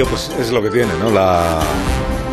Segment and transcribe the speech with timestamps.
[0.00, 1.10] pues es lo que tiene, ¿no?
[1.10, 1.60] La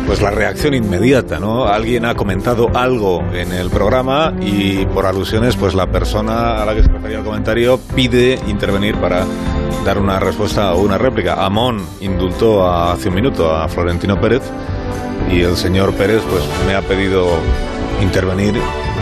[0.06, 1.66] pues la reacción inmediata, ¿no?
[1.66, 6.74] Alguien ha comentado algo en el programa y por alusiones, pues la persona a la
[6.74, 9.24] que se refería el comentario pide intervenir para
[9.84, 11.44] dar una respuesta o una réplica.
[11.44, 14.42] Amón indultó hace un minuto a Florentino Pérez
[15.30, 17.28] y el señor Pérez pues me ha pedido
[18.02, 18.54] intervenir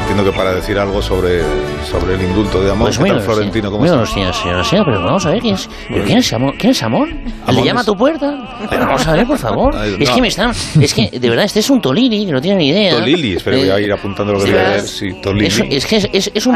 [0.09, 1.43] entiendo que para decir algo sobre,
[1.85, 2.87] sobre el indulto de Amón.
[2.87, 3.71] Pues muy Florentino?
[3.71, 6.55] ¿Cómo muy señor, señor, señor, pero vamos a ver, ¿quién es, pero quién es Amón?
[6.59, 7.21] ¿Quién es Amón?
[7.47, 8.59] ¿Le llama a tu puerta?
[8.71, 9.75] Pero vamos a ver, por favor.
[10.01, 10.53] Es que me están...
[10.81, 12.95] Es que, de verdad, este es un Tolili, que no tiene ni idea.
[12.95, 14.81] Tolili, espero voy a ir apuntando lo que voy a ver.
[14.81, 15.47] Sí, Tolili.
[15.47, 16.55] Es, es que es, es un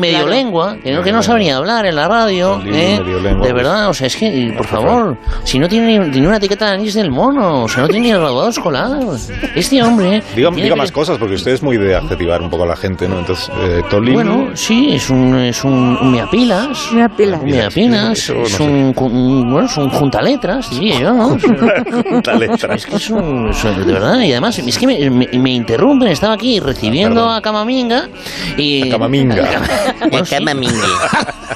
[0.00, 2.60] medio lengua, que no, que no sabe ni hablar en la radio.
[2.66, 3.00] ¿eh?
[3.40, 6.66] De verdad, o sea, es que, por favor, si no tiene ni, ni una etiqueta
[6.66, 8.98] de anís del mono, o sea, no tiene ni el graduado escolar.
[9.54, 10.24] Este hombre...
[10.34, 13.08] Diga, diga más cosas, porque usted es muy de adjetivar un poco a la gente,
[13.08, 13.18] ¿no?
[13.18, 13.82] Entonces, eh.
[14.12, 16.92] Bueno, sí, es un, es un, un meapilas.
[16.92, 17.40] Meapilas.
[17.42, 18.18] Un meapilas.
[18.28, 21.38] es un, un, bueno, es un juntaletras, sí, yo, ¿no?
[22.08, 22.76] juntaletras.
[22.76, 26.34] Es que es un, de verdad, y además, es que me, me, me interrumpen, estaba
[26.34, 28.08] aquí recibiendo a Camaminga
[28.56, 28.88] y...
[28.88, 29.44] A Camaminga.
[30.12, 30.72] A Camaminga.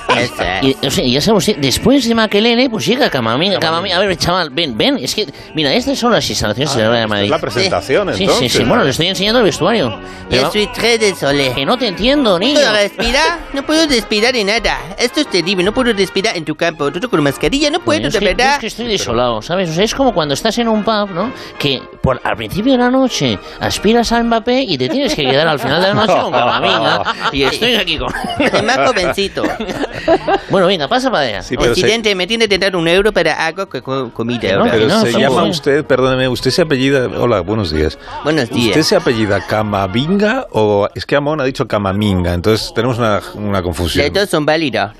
[0.62, 3.96] y, o sea, ya sabemos, después de Maquelele, pues llega Camaminga, Camaminga.
[3.96, 7.24] A ver, chaval, ven, ven, es que, mira, estas son las instalaciones ah, de Madrid.
[7.24, 8.52] Es la presentación, sí, entonces.
[8.52, 9.98] Sí, sí, sí, bueno, le estoy enseñando el vestuario.
[10.28, 10.66] Pero, Yo soy
[10.98, 11.52] tres de Sole.
[11.54, 12.54] Que no te entiendo, niño.
[12.54, 13.38] ¿No puedo respirar?
[13.52, 14.78] No puedo respirar en nada.
[14.98, 16.90] Esto es terrible, no puedo respirar en tu campo.
[16.92, 18.54] Tú con mascarilla no puedo, de verdad.
[18.54, 19.70] Es que estoy desolado, ¿sabes?
[19.70, 21.32] O sea, es como cuando estás en un pub, ¿no?
[21.58, 25.46] Que por, al principio de la noche aspiras a Mbappé y te tienes que quedar
[25.46, 27.02] al final de la noche con Camavinga.
[27.32, 28.12] y estoy aquí con...
[28.64, 29.42] más jovencito.
[30.50, 31.42] bueno, venga, pasa para allá.
[31.42, 32.14] Sí, Presidente, se...
[32.14, 34.56] me tiene que dar un euro para algo que comida.
[34.56, 37.08] No, pero no, se llama usted, perdóneme, usted se apellida...
[37.18, 37.98] Hola, buenos días.
[38.24, 38.68] Buenos días.
[38.68, 42.34] ¿Usted se apellida Camavinga o es que Amón ha dicho Camaminga?
[42.34, 44.04] Entonces tenemos una, una confusión.
[44.04, 44.94] Las dos son válidas.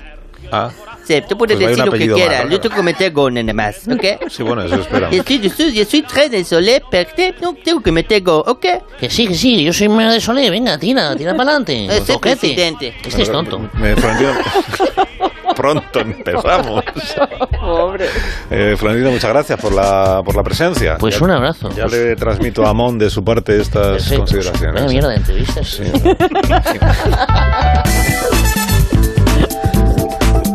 [0.51, 0.69] Ah.
[1.09, 2.47] Sí, tú puedes pues decir lo que quieras.
[2.51, 4.29] Yo tengo que meter go nada más, ¿ok?
[4.29, 5.15] Sí, bueno, eso esperamos.
[5.15, 7.51] Yo soy, yo soy, yo soy tres de Solé, perfecto.
[7.51, 8.65] No tengo que meter go, ¿ok?
[8.99, 10.51] Que sí, que sí, yo soy medio de Solé.
[10.51, 11.87] Venga, tira, tira para adelante.
[11.87, 12.93] Ese presidente.
[13.03, 13.59] Este es tonto.
[13.73, 13.95] Me
[15.59, 16.83] Pronto empezamos.
[17.59, 18.05] Pobre.
[18.49, 20.97] Eh, Florentino, muchas gracias por la, por la presencia.
[20.97, 21.69] Pues ya, un abrazo.
[21.75, 24.19] Ya le transmito a Amón de su parte estas Perfecto.
[24.19, 24.75] consideraciones.
[24.75, 25.67] Vaya mierda de entrevistas.
[25.67, 25.83] Sí.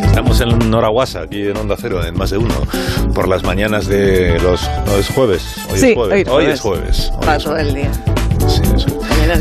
[0.06, 2.54] Estamos en Noraguasa, aquí en Onda Cero, en más de uno,
[3.14, 4.62] por las mañanas de los...
[4.86, 5.44] No, es jueves.
[5.70, 6.28] Hoy sí, es jueves.
[6.28, 7.10] Hoy es jueves.
[7.12, 7.68] Hoy Para es todo jueves.
[7.68, 7.90] el día.
[8.48, 8.86] Sí, eso.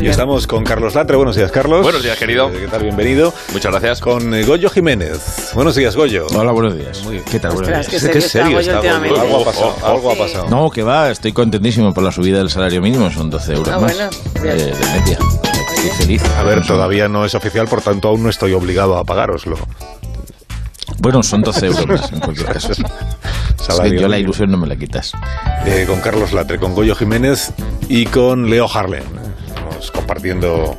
[0.00, 1.16] Y estamos con Carlos Latre.
[1.16, 1.82] Buenos días, Carlos.
[1.82, 2.48] Buenos días, querido.
[2.48, 2.82] Eh, ¿Qué tal?
[2.84, 3.34] Bienvenido.
[3.52, 4.00] Muchas gracias.
[4.00, 5.50] Con eh, Goyo Jiménez.
[5.54, 6.26] Buenos días, Goyo.
[6.34, 7.02] Hola, buenos días.
[7.04, 7.52] Muy- ¿Qué tal?
[7.52, 8.02] Buenos Ostras, días.
[8.04, 9.14] que Qué serio serio está está Goyo.
[9.20, 9.44] Algo ha últimamente.
[9.50, 9.76] pasado.
[9.82, 10.48] Oh, Algo ha pasado.
[10.48, 13.78] No, que va, estoy contentísimo por la subida del salario mínimo, son 12 euros Ah,
[13.78, 14.56] más bueno, eh, bien.
[14.78, 15.18] de media.
[15.74, 16.22] Estoy feliz.
[16.38, 19.58] A ver, todavía no es oficial, por tanto aún no estoy obligado a pagároslo.
[20.98, 22.72] Bueno, son 12 euros más en cualquier caso.
[23.64, 25.12] Es que Salario yo la ilusión no me la quitas.
[25.64, 27.50] Eh, con Carlos Latre, con Goyo Jiménez
[27.88, 29.04] y con Leo Harlem.
[29.74, 30.76] Estamos compartiendo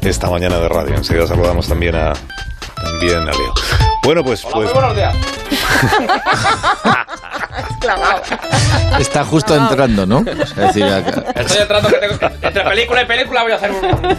[0.00, 0.94] esta mañana de radio.
[0.94, 2.14] Enseguida saludamos también a,
[2.74, 3.52] también a Leo.
[4.02, 5.14] Bueno, pues, pues buenos días.
[8.98, 10.20] Está justo entrando, ¿no?
[10.20, 13.84] Es decir, acá- Estoy entrando que tengo, entre película y película voy a hacer un,
[13.84, 14.16] un,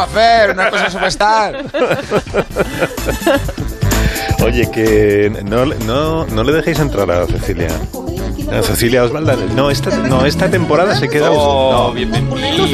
[0.00, 1.64] a hacer una cosa superstar.
[4.44, 7.70] oye, que no, no, no le dejéis entrar a Cecilia.
[8.62, 9.36] Cecilia Osvalda.
[9.54, 12.66] No, esta, no, esta temporada se queda Oh, no, bienvenida.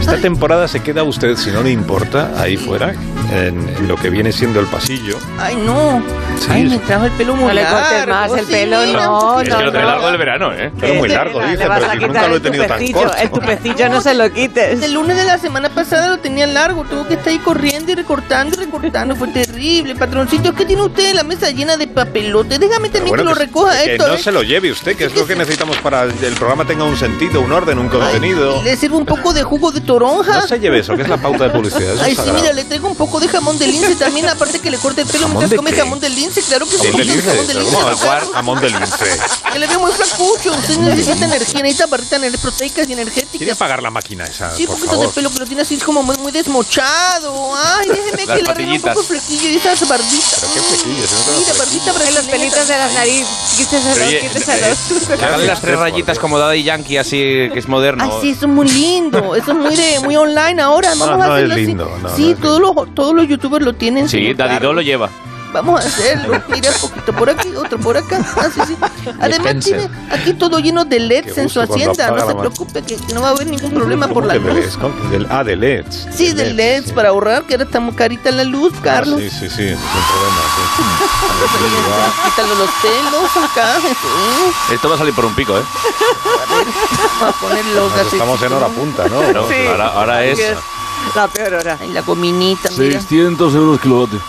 [0.00, 2.94] Esta temporada se queda usted, si no le importa, ahí fuera,
[3.32, 5.18] en, en lo que viene siendo el pasillo.
[5.38, 6.02] Ay, no.
[6.40, 7.78] Sí, Ay, me trajo el pelo muy No le largo.
[7.80, 9.40] cortes más el pelo, no.
[9.40, 9.70] Es que lo no.
[9.72, 10.72] trae largo del verano, ¿eh?
[10.78, 13.16] Pero muy largo, le dice, pero si nunca lo he el tenido tan corto.
[13.16, 14.82] El tupecillo no se lo quites.
[14.82, 17.94] El lunes de la semana pasada lo tenía largo, tuvo que estar ahí corriendo y
[17.94, 19.94] recortando y recortando, fue terrible.
[19.94, 23.34] Patroncito, es que tiene usted la mesa llena de papelote, déjame también bueno, que lo
[23.36, 24.08] que- recoja que esto.
[24.08, 24.18] no ¿eh?
[24.18, 26.96] se lo lleve usted, que es lo que necesitamos para que el programa tenga un
[26.96, 28.60] sentido, un orden, un contenido.
[28.62, 30.40] Le sirvo un poco de jugo de toronja.
[30.40, 31.94] No se lleve eso, que es la pauta de publicidad.
[32.02, 34.78] Ay, sí, mira, le traigo un poco de jamón de lince también, aparte que le
[34.78, 35.76] corte el pelo ¿Jamón mientras come qué?
[35.80, 36.86] jamón de lince, claro que sí.
[36.86, 39.04] Jamón de lince, jamón de pero lince, ¿cómo va a jugar jamón de lince?
[39.52, 43.48] Que le veo muy flacucho, usted necesita energía, necesita barritas proteicas y ¿Quiere energéticas.
[43.56, 46.16] apagar la máquina esa, Sí, por poquito de pelo que lo tiene así como muy,
[46.18, 47.54] muy desmochado.
[47.56, 50.38] Ay, déjeme Las que le arregle un poco el flequillo y esas barbitas.
[50.40, 51.58] Pero qué flequillos, Mira, flequillos.
[51.58, 53.26] barbita Que los pelitos de la nariz.
[53.56, 54.76] Quítese Oye, dos, quítese eh,
[55.10, 55.22] dos.
[55.22, 57.16] Hagan las tres rayitas como Daddy Yankee, así
[57.52, 58.04] que es moderno.
[58.04, 59.34] Ay, sí, eso es muy lindo.
[59.34, 60.90] Eso es muy de muy online ahora.
[60.90, 61.66] Vamos No, a no hacerlo es así.
[61.66, 64.08] lindo, no, sí, no es todos, los, todos los youtubers lo tienen.
[64.08, 64.58] Sí, Daddy.
[64.64, 65.10] Do lo lleva.
[65.54, 66.42] Vamos a hacerlo.
[66.48, 68.18] Mira, poquito por aquí, otro por acá.
[68.36, 68.76] Ah, sí, sí.
[69.20, 72.10] Además, tiene aquí todo lleno de LEDs en su hacienda.
[72.10, 74.76] No se preocupe, que, no va a haber ningún problema por la luz.
[75.30, 76.08] ah, de LEDs.
[76.12, 79.20] Sí, de LEDs, para ahorrar, que ahora estamos carita la luz, ah, Carlos.
[79.20, 80.42] sí, sí, sí, es un problema.
[82.24, 83.76] Quítalo los pelos acá.
[84.72, 85.62] Esto va a salir por un pico, ¿eh?
[87.20, 89.48] Vamos a ponerlo Estamos en hora punta, ¿no?
[89.48, 89.66] Sí.
[89.68, 90.40] Ahora, ahora es...
[91.16, 91.78] La peor hora.
[91.88, 92.68] Y la cominita.
[92.68, 94.20] 600 euros kilovatio.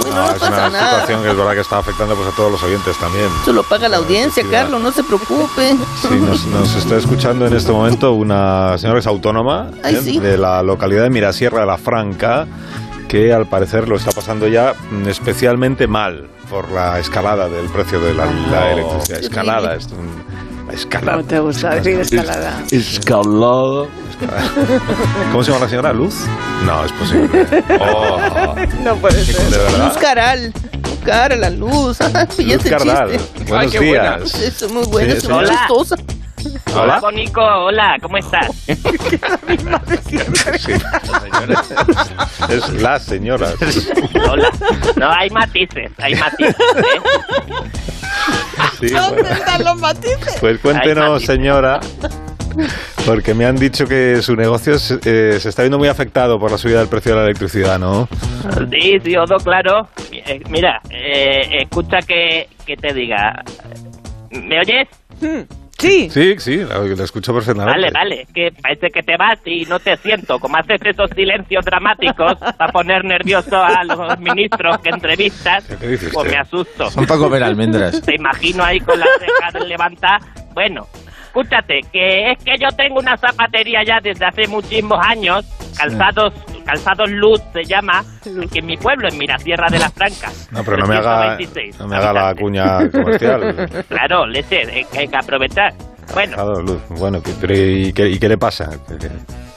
[0.00, 0.90] Bueno, no, es pasa una nada.
[0.90, 3.26] situación que es verdad que está afectando pues, a todos los oyentes también.
[3.42, 5.76] Eso lo paga la audiencia, Carlos, no se preocupe.
[6.00, 10.00] Sí, nos, nos está escuchando en este momento una señora que es autónoma Ay, ¿eh?
[10.02, 10.18] sí.
[10.20, 12.46] de la localidad de Mirasierra de la Franca,
[13.08, 18.00] que al parecer lo está pasando ya mm, especialmente mal por la escalada del precio
[18.00, 19.18] de la, la electricidad.
[19.18, 20.22] Qué Escalada, es un-
[20.68, 21.12] la escalada.
[21.18, 22.62] ¿Cómo te gusta decir escalada?
[22.70, 23.86] Escalada.
[25.32, 25.92] ¿Cómo se llama la señora?
[25.92, 26.14] ¿Luz?
[26.64, 27.46] No, es posible.
[27.80, 29.78] Oh, No puede ser.
[29.78, 30.52] Luz Caral.
[31.04, 31.98] Cara, la luz.
[32.00, 33.18] Luz ese Cardal.
[33.48, 34.16] Buenos qué buena.
[34.18, 34.34] días.
[34.36, 35.48] Eso es muy bueno, Sí, muy Hola.
[35.58, 35.96] chistosa.
[36.74, 36.98] Hola.
[37.00, 38.48] Bonico, hola, ¿cómo estás?
[38.66, 38.76] Sí.
[42.48, 43.48] Es la señora.
[44.28, 44.50] Hola.
[44.96, 46.56] No, hay matices, hay matices.
[46.58, 47.00] ¿eh?
[48.80, 49.36] Sí, ¿Dónde bueno.
[49.36, 50.36] están los matices?
[50.40, 51.26] Pues Ay, cuéntenos, matices.
[51.34, 51.80] señora,
[53.06, 56.50] porque me han dicho que su negocio se, eh, se está viendo muy afectado por
[56.50, 58.08] la subida del precio de la electricidad, ¿no?
[58.70, 59.88] Sí, sí, Odo, claro.
[60.10, 63.42] Eh, Mira, eh, escucha que, que te diga.
[64.30, 64.88] ¿Me oyes?
[65.78, 66.08] Sí.
[66.10, 67.80] Sí, sí, lo, lo escucho perfectamente.
[67.80, 70.38] Vale, vale, que parece que te vas y no te siento.
[70.38, 76.10] Como haces esos silencios dramáticos para poner nervioso a los ministros que entrevistas, ¿Qué dice
[76.12, 76.88] pues me asusto.
[76.88, 78.00] Son para comer almendras.
[78.00, 80.22] Te imagino ahí con las cejas levantadas.
[80.54, 80.86] Bueno,
[81.36, 85.46] escúchate, que es que yo tengo una zapatería ya desde hace muchísimos años,
[85.76, 86.34] calzados,
[86.66, 88.04] calzados Luz se llama,
[88.52, 90.30] que en mi pueblo, en Mirasierra de la Franca.
[90.50, 93.68] No, pero no me haga, 326 no me haga la cuña comercial.
[93.88, 95.72] Claro, leche, hay que hay que aprovechar.
[96.12, 96.80] Bueno, Luz.
[96.90, 98.68] Bueno, ¿qué- pero ¿y qué, y qué le pasa?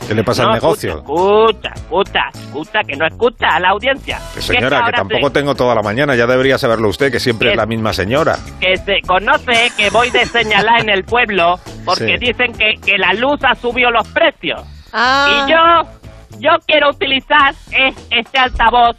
[0.08, 0.98] ¿Qué, le pasa no, al negocio?
[0.98, 4.20] Escucha, escucha, escucha, que no escucha a la audiencia.
[4.34, 7.48] Que Que señora, que tampoco tengo toda la mañana, ya debería saberlo usted, que siempre
[7.50, 7.52] ¿Qué?
[7.54, 8.38] es la misma señora.
[8.60, 12.26] que se conoce que voy de señalar en el pueblo porque Sí.
[12.28, 14.62] dicen que, que la luz ha subido los precios.
[14.94, 15.28] Ah.
[15.48, 18.96] Y yo, yo quiero utilizar es- este altavoz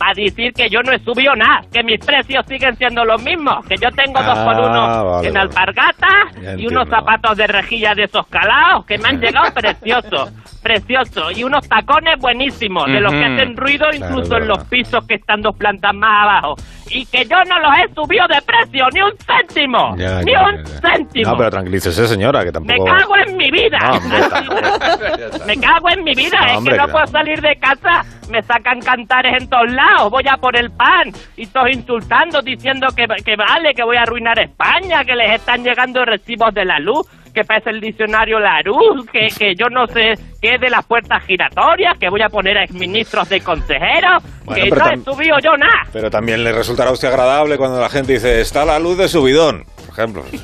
[0.00, 3.62] para decir que yo no he subido nada, que mis precios siguen siendo los mismos,
[3.66, 5.46] que yo tengo dos por Ah, uno vale, en vale.
[5.46, 6.08] alpargata
[6.40, 10.32] Ya y unos zapatos de rejilla de esos calados que me han llegado preciosos,
[10.62, 15.16] preciosos, y unos tacones buenísimos, de los que hacen ruido incluso en los pisos que
[15.16, 16.54] están dos plantas más abajo.
[16.92, 20.42] Y que yo no los he subido de precio, ni un céntimo, Ya, ni ya,
[20.44, 21.30] un ya, céntimo.
[21.30, 22.84] No, pero tranquilícese, señora, que Me tampoco...
[22.84, 23.78] cago en mi vida.
[23.78, 26.38] No, hombre, Así- me cago en mi vida.
[26.40, 26.92] No, es hombre, que no claro.
[26.92, 28.04] puedo salir de casa.
[28.28, 30.10] Me sacan cantares en todos lados.
[30.10, 31.12] Voy a por el pan.
[31.36, 35.62] Y todos insultando, diciendo que, que vale, que voy a arruinar España, que les están
[35.64, 39.86] llegando recibos de la luz, que parece el diccionario la luz, que, que yo no
[39.86, 44.64] sé qué de las puertas giratorias, que voy a poner a exministros de consejeros, Bueno,
[44.64, 45.82] que no he subido yo nada.
[45.92, 49.08] Pero también le resultará a usted agradable cuando la gente dice, está la luz de
[49.08, 50.24] subidón, por ejemplo.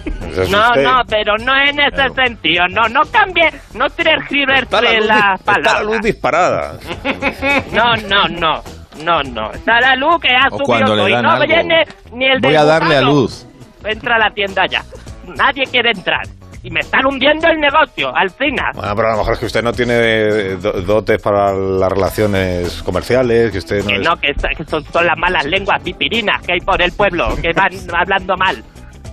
[0.50, 2.14] No, no, pero no en ese Claro.
[2.14, 2.68] sentido.
[2.68, 6.78] No, no cambie, no la, tergiverse luz, las di- está la luz disparada.
[7.72, 8.62] No, no, no,
[9.02, 9.50] no, no.
[9.52, 12.96] Está la luz que ha O subido y no viene ni el Voy a darle
[12.96, 13.46] a luz.
[13.82, 14.82] Entra a la tienda ya.
[15.26, 16.26] Nadie quiere entrar.
[16.67, 18.73] Y me están hundiendo el negocio, Alcina.
[18.75, 21.93] Bueno, pero a lo mejor es que usted no tiene eh, do- dotes para las
[21.93, 24.03] relaciones comerciales, que usted no Que es...
[24.03, 27.70] no, que son, son las malas lenguas pipirinas que hay por el pueblo, que van
[27.96, 28.65] hablando mal.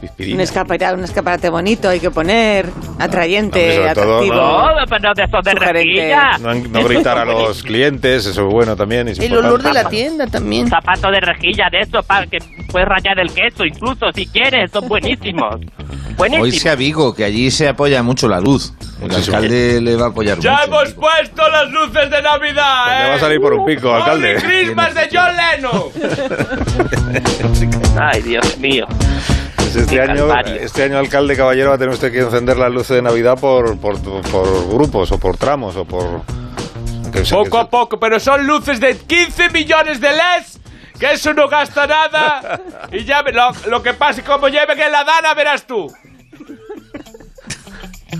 [0.08, 0.36] Pispirina.
[0.36, 2.70] Un escaparate, un escaparate bonito hay que poner,
[3.00, 4.36] atrayente, Hombre, sobre todo, atractivo.
[4.36, 6.40] No, pero de esos de.
[6.42, 9.08] No, no gritar a los clientes, eso es bueno también.
[9.08, 9.48] es El importante.
[9.56, 10.68] olor de la tienda también.
[10.68, 12.40] Zapato de rejilla de esos para que
[12.72, 15.56] puedes rayar el queso, incluso si quieres, son buenísimos.
[16.16, 16.46] Buenísimos.
[16.46, 18.72] Hoy se a Vigo, que allí se apoya mucho la luz.
[19.02, 19.36] El Muchísimo.
[19.38, 20.64] alcalde le va a apoyar ¡Ya mucho.
[20.66, 22.84] hemos puesto las luces de Navidad!
[22.86, 23.10] Pues le ¿eh?
[23.10, 24.36] va a salir por un pico, alcalde.
[24.38, 25.84] ¡Holy Christmas de John Lennon!
[28.00, 28.86] Ay, Dios mío.
[29.74, 30.28] Pues este, año,
[30.60, 33.78] este año, alcalde caballero, va a tener usted que encender las luces de Navidad por,
[33.80, 36.22] por, por grupos o por tramos o por...
[37.12, 40.60] que se- que Poco se- a poco, pero son luces de 15 millones de LEDs.
[41.00, 42.62] Que eso no gasta nada.
[42.92, 45.92] Y ya lo, lo que pase, como lleven en la dana, verás tú.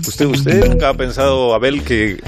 [0.06, 2.20] Usted, usted nunca ha pensado, Abel, que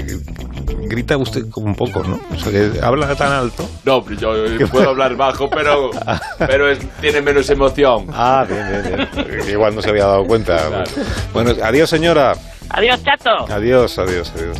[0.67, 2.19] grita usted como un poco, ¿no?
[2.33, 3.67] O sea, que habla tan alto.
[3.85, 5.91] No, yo puedo hablar bajo, pero,
[6.39, 8.07] pero es- tiene menos emoción.
[8.13, 9.49] Ah, bien, bien, bien.
[9.49, 10.83] Igual no se había dado cuenta.
[11.33, 12.33] Bueno, adiós, señora.
[12.69, 13.45] Adiós, chato.
[13.51, 14.57] Adiós, adiós, adiós.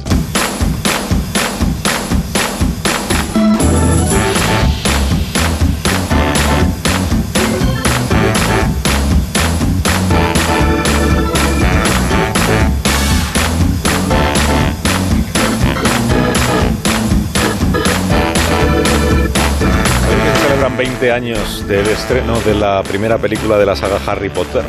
[20.77, 24.61] 20 años del estreno de la primera película de la saga Harry Potter.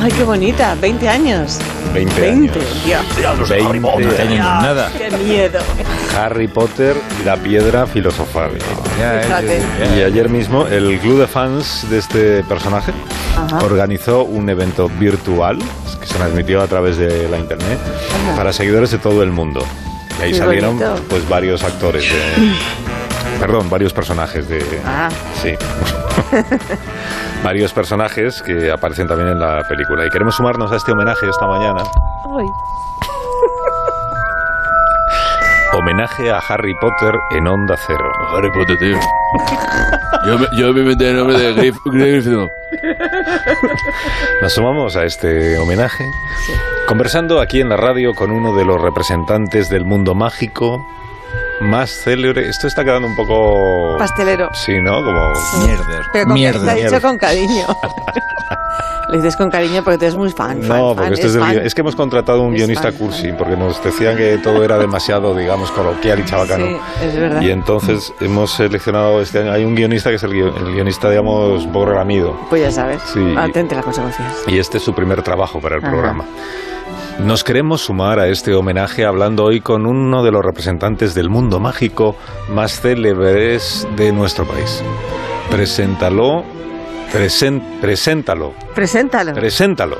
[0.00, 1.58] Ay, qué bonita, 20 años.
[1.92, 2.84] 20, 20, años.
[2.84, 3.48] Dios.
[3.48, 4.38] 20 años.
[4.38, 4.90] nada.
[4.96, 5.58] Qué miedo.
[6.18, 8.52] Harry Potter y la piedra filosofal.
[8.96, 9.60] Fíjate.
[9.96, 12.92] Y ayer mismo el club de fans de este personaje
[13.36, 13.58] Ajá.
[13.64, 15.58] organizó un evento virtual
[16.00, 17.78] que se transmitió a través de la internet
[18.36, 19.64] para seguidores de todo el mundo.
[20.18, 21.02] Y ahí Qué salieron bonito.
[21.10, 22.52] pues varios actores de
[23.40, 25.08] perdón, varios personajes de Ah.
[25.42, 25.54] sí.
[27.44, 31.46] varios personajes que aparecen también en la película y queremos sumarnos a este homenaje esta
[31.46, 31.82] mañana.
[32.38, 32.46] Ay.
[35.78, 38.04] Homenaje a Harry Potter en Onda Cero.
[38.36, 38.98] Harry Potter, tío.
[40.26, 42.50] Yo me, yo me metí el nombre de Grif, Gryffindor.
[44.42, 46.04] Nos sumamos a este homenaje
[46.86, 50.84] conversando aquí en la radio con uno de los representantes del mundo mágico
[51.62, 52.48] más célebre.
[52.48, 53.96] Esto está quedando un poco...
[53.98, 54.50] Pastelero.
[54.54, 55.04] Sí, ¿no?
[55.04, 55.32] Como...
[55.66, 56.02] Mierder.
[56.12, 56.62] Pero con, Mierder.
[56.62, 57.66] lo dicho con cariño.
[59.08, 60.62] Lo dices con cariño porque tú eres muy fan.
[60.62, 61.52] fan, No, fan, porque esto es, del fan.
[61.56, 63.36] guion- es que hemos contratado un Es guionista fan, cursi, fan.
[63.36, 66.64] porque nos decían que todo era demasiado, digamos, coloquial y chabacano.
[66.64, 67.42] Sí, es verdad.
[67.42, 71.10] Y entonces hemos seleccionado este año, hay un guionista que es el, guio- el guionista,
[71.10, 72.38] digamos, relamido.
[72.48, 73.02] Pues ya sabes.
[73.12, 73.34] Sí.
[73.36, 74.44] Atente a las consecuencias.
[74.46, 75.90] Y este es su primer trabajo para el Ajá.
[75.92, 76.24] programa.
[77.20, 81.60] Nos queremos sumar a este homenaje hablando hoy con uno de los representantes del mundo
[81.60, 82.16] mágico
[82.48, 84.82] más célebres de nuestro país.
[85.50, 86.42] Preséntalo,
[87.12, 89.32] presen- preséntalo, Preséntalo.
[89.34, 89.98] preséntalo.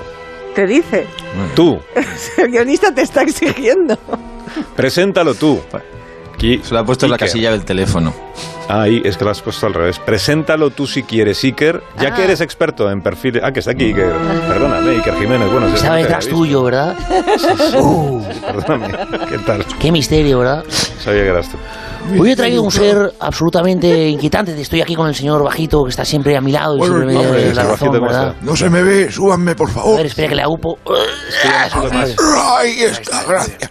[0.54, 1.06] te dice.
[1.54, 1.78] Tú,
[2.38, 3.96] El guionista te está exigiendo.
[4.74, 5.60] preséntalo tú.
[6.34, 8.12] Aquí, Se lo ha puesto en la casilla del teléfono.
[8.68, 9.98] Ahí, es que lo has puesto al revés.
[9.98, 11.82] Preséntalo tú si quieres, Iker.
[11.98, 12.14] Ya Ah.
[12.14, 13.42] que eres experto en perfiles...
[13.44, 14.12] Ah, que está aquí, Iker.
[14.48, 15.50] Perdóname, Iker Jiménez.
[15.50, 16.94] Bueno, sí, Estaba no detrás tuyo, ¿verdad?
[17.82, 18.46] Uh, visto.
[18.46, 18.88] Perdóname.
[19.28, 19.64] ¿Qué tal?
[19.78, 20.64] qué misterio, ¿verdad?
[21.02, 21.56] Sabía que eras tú.
[22.18, 24.60] Hoy he traído un ser absolutamente inquietante.
[24.60, 27.14] Estoy aquí con el señor Bajito, que está siempre a mi lado y Bueno, siempre
[27.14, 28.34] me hombre, da la razón, Bajito, ¿cómo ¿verdad?
[28.42, 29.96] No se me ve, súbanme, por A favor.
[29.98, 30.78] ver, espera que le agupo.
[32.58, 33.70] Ahí está, gracias.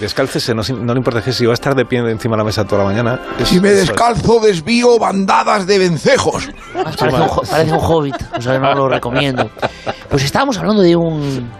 [0.00, 2.44] Descálcese, no, no le importa que si va a estar de pie encima de la
[2.44, 3.20] mesa toda la mañana.
[3.38, 6.48] Es- Si me eso descalzo, desvío bandadas de vencejos.
[6.72, 9.50] Parece un, parece un hobbit, o sea, no lo recomiendo.
[10.08, 11.50] Pues estábamos hablando de un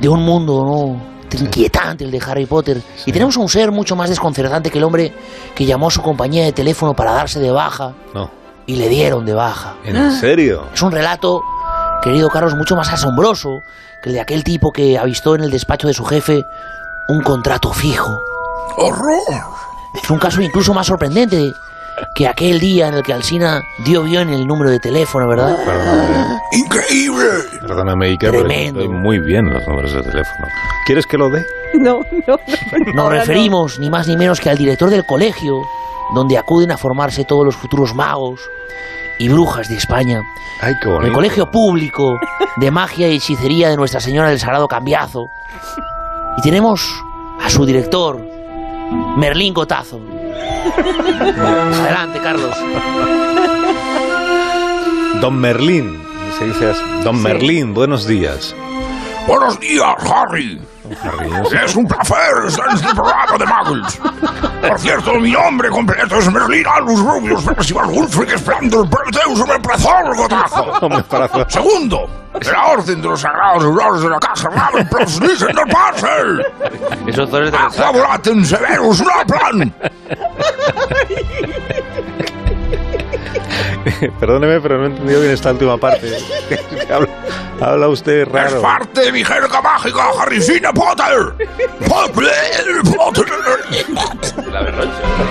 [0.00, 1.38] de un mundo ¿no?
[1.40, 5.12] inquietante, el de Harry Potter, y tenemos un ser mucho más desconcertante que el hombre
[5.54, 8.30] que llamó a su compañía de teléfono para darse de baja No,
[8.66, 9.74] y le dieron de baja.
[9.84, 10.64] ¿en serio?
[10.72, 11.42] Es un relato,
[12.02, 13.60] querido Carlos, mucho más asombroso
[14.02, 16.42] que el de aquel tipo que avistó en el despacho de su jefe
[17.08, 18.20] un contrato fijo.
[18.76, 19.18] ¡Horror!
[20.02, 21.52] Es un caso incluso más sorprendente
[22.14, 25.56] que aquel día en el que Alsina dio bien el número de teléfono, ¿verdad?
[25.64, 27.26] Perdóname, ¡Increíble!
[27.60, 28.80] perdóname Iker, pero Tremendo.
[28.80, 30.46] estoy muy bien los números de teléfono.
[30.86, 31.44] ¿Quieres que lo dé?
[31.74, 32.38] No, no, no.
[32.86, 33.10] Nos no.
[33.10, 35.54] referimos ni más ni menos que al director del colegio,
[36.14, 38.40] donde acuden a formarse todos los futuros magos
[39.18, 40.20] y brujas de España.
[40.62, 41.12] Ay, qué El bonito.
[41.14, 42.18] colegio público
[42.56, 45.26] de magia y hechicería de Nuestra Señora del Sagrado Cambiazo.
[46.38, 46.80] Y tenemos
[47.44, 48.20] a su director,
[49.16, 50.00] Merlín Gotazo.
[51.82, 52.56] Adelante, Carlos.
[55.20, 55.98] Don Merlín.
[56.38, 56.82] Se dice así.
[57.02, 58.54] Don Merlín, buenos días.
[59.26, 60.60] Buenos días, Harry.
[61.64, 64.00] Es un placer estar en este programa de Muggles.
[64.60, 69.60] Por cierto, mi nombre completo es Merlin Albus Rubius Percival Wulfric Esperando el Prometheus me
[69.60, 71.44] plazó el gotazo.
[71.48, 72.08] Segundo,
[72.40, 76.46] de la orden de los sagrados errores de la casa Ravencroft Nissen del Parcel.
[77.06, 79.74] Esos dos de Aqua severus plan.
[84.20, 86.18] Perdóneme, pero no he entendido bien esta última parte.
[86.92, 87.08] habla,
[87.60, 88.62] habla usted Es raro.
[88.62, 91.48] parte de mi jerga mágica, Harry Cine Potter.
[91.88, 93.26] Potter, Potter.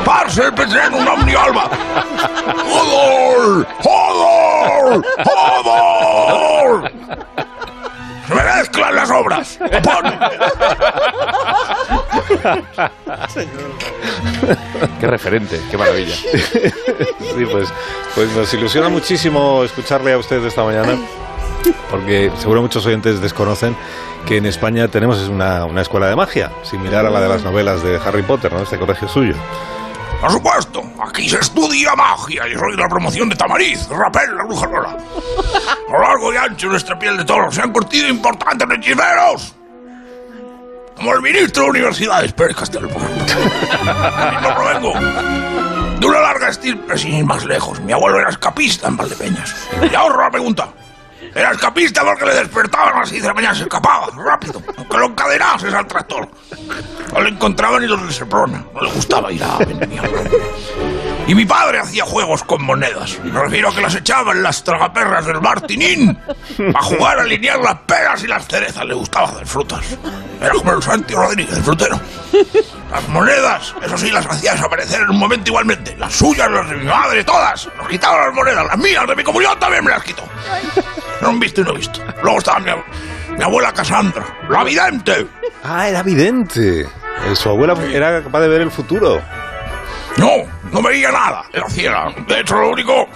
[0.05, 1.69] Parcel Petrén un omni alma.
[2.71, 3.67] ¡Hodor!
[3.83, 5.05] ¡Hodor!
[5.25, 6.91] ¡Hodor!
[8.57, 9.59] Mezclan las obras.
[9.83, 10.05] Pon.
[14.99, 16.15] Qué referente, qué maravilla.
[16.15, 17.69] Sí, pues,
[18.15, 20.97] pues nos ilusiona muchísimo escucharle a usted esta mañana,
[21.89, 23.75] porque seguro muchos oyentes desconocen
[24.25, 27.83] que en España tenemos una, una escuela de magia, similar a la de las novelas
[27.83, 28.61] de Harry Potter, ¿no?
[28.61, 29.35] Este colegio suyo.
[30.19, 34.45] Por supuesto, aquí se estudia magia y soy de la promoción de Tamariz, Rapel, la
[34.45, 34.89] bruja Lola.
[34.89, 39.53] A lo largo y ancho de nuestra piel de toro se han curtido importantes hechiceros.
[40.97, 42.89] Como el ministro de Universidades, Pérez ejemplo.
[42.89, 44.93] Yo provengo
[45.99, 47.79] de una larga estirpe sin ir más lejos.
[47.81, 49.55] Mi abuelo era escapista en Valdepeñas.
[49.91, 50.69] Y ahorro la pregunta.
[51.35, 54.61] Era escapista porque le despertaban a las 6 de la mañana y se escapaba, rápido.
[54.75, 56.27] Aunque lo encadenases al tractor.
[57.13, 58.65] No le encontraban ni los de Seprona.
[58.73, 60.01] No le gustaba ir a Avenida.
[61.27, 63.19] Y mi padre hacía juegos con monedas.
[63.23, 66.17] Me refiero a que las echaba en las tragaperras del Martinín
[66.73, 68.85] a jugar a alinear las peras y las cerezas.
[68.85, 69.83] Le gustaba hacer frutas.
[70.39, 71.99] Era como el Santi Rodríguez, el frutero.
[72.91, 75.97] Las monedas, eso sí, las hacía desaparecer en un momento igualmente.
[75.97, 77.67] Las suyas, las de mi madre, todas.
[77.77, 80.23] Nos quitaba las monedas, las mías, de mi comunión también me las quitó.
[81.19, 81.99] Era un visto y no visto.
[82.23, 82.71] Luego estaba mi,
[83.37, 85.27] mi abuela Cassandra, la vidente.
[85.65, 86.81] Ah, era vidente.
[86.83, 89.21] Eh, Su abuela era capaz de ver el futuro.
[90.17, 90.31] No,
[90.71, 92.13] no veía nada, era ciega.
[92.27, 93.07] De hecho, lo único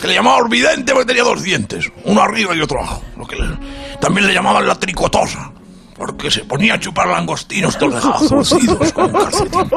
[0.00, 3.02] que le llamaban vidente porque tenía dos dientes, uno arriba y otro abajo.
[3.16, 3.58] Lo que le-
[4.00, 5.50] también le llamaban la tricotosa,
[5.96, 7.94] porque se ponía a chupar langostinos todos
[8.28, 9.70] los con calcetín.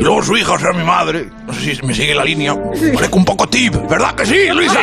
[0.00, 2.54] Y luego su hija, o sea, mi madre, no sé si me sigue la línea,
[2.94, 4.80] parezco un poco tip, ¿verdad que sí, Luisa?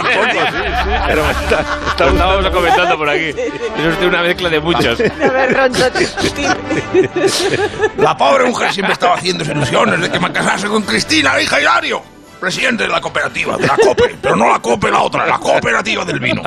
[1.08, 3.30] Pero está- estábamos comentando por aquí.
[3.30, 5.00] Es usted una mezcla de muchos.
[7.98, 11.56] La pobre mujer siempre estaba haciendo ilusiones de que me casase con Cristina, la hija
[11.58, 12.04] de Hilario,
[12.38, 16.06] presidente de la cooperativa, de la COPE, pero no la COPE la otra, la cooperativa
[16.06, 16.42] del vino.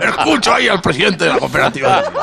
[0.00, 2.22] Escucho ahí al presidente de la cooperativa del vino,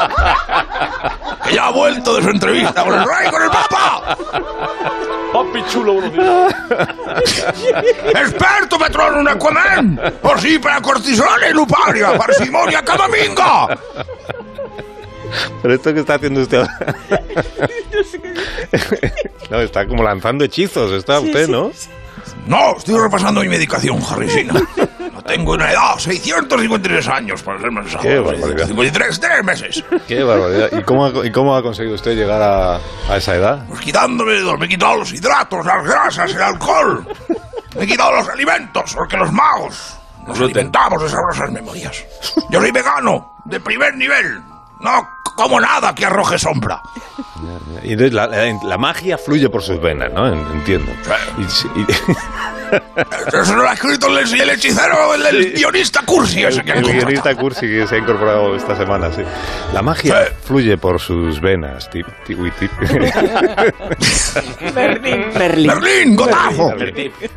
[1.44, 4.18] que ya ha vuelto de su entrevista con el rey, con el papa.
[5.34, 6.02] Papi chulo,
[8.06, 13.68] Experto petróleo en Aquaman, por sí para cortisone, luparia, parsimonia, camaminga.
[15.62, 16.96] Pero esto que está haciendo usted ahora.
[19.50, 21.72] no, está como lanzando hechizos, está usted, ¿no?
[22.46, 24.54] No, estoy repasando mi medicación, Harrisina.
[25.14, 28.08] No tengo una edad, 653 años, para ser más exacto.
[28.08, 28.68] Qué barbaridad.
[28.68, 29.84] 53, tres meses.
[30.08, 30.70] Qué barbaridad.
[30.72, 33.66] ¿Y cómo, ha, y cómo ha conseguido usted llegar a, a esa edad?
[33.68, 37.06] Pues quitándome, me he quitado los hidratos, las grasas, el alcohol.
[37.76, 42.04] Me he quitado los alimentos, porque los magos nos alimentamos de sabrosas memorias.
[42.50, 44.42] Yo soy vegano, de primer nivel.
[44.80, 45.08] No
[45.40, 46.82] como nada que arroje sombra.
[47.84, 50.28] Y entonces la, la- la magia fluye por sus venas, ¿no?
[50.28, 50.92] En- Entiendo.
[51.38, 51.44] Y-
[53.34, 57.36] Eso lo ha escrito el, el hechicero, el, el guionista Cursi ese que el guionista
[57.36, 59.22] Cursi que se ha incorporado esta semana, sí.
[59.74, 61.90] La magia fluye por sus venas.
[61.90, 62.72] Tip, tip, tip.
[64.74, 65.26] Merlín.
[65.38, 65.68] Merlín.
[65.68, 66.74] Merlín, gotazo.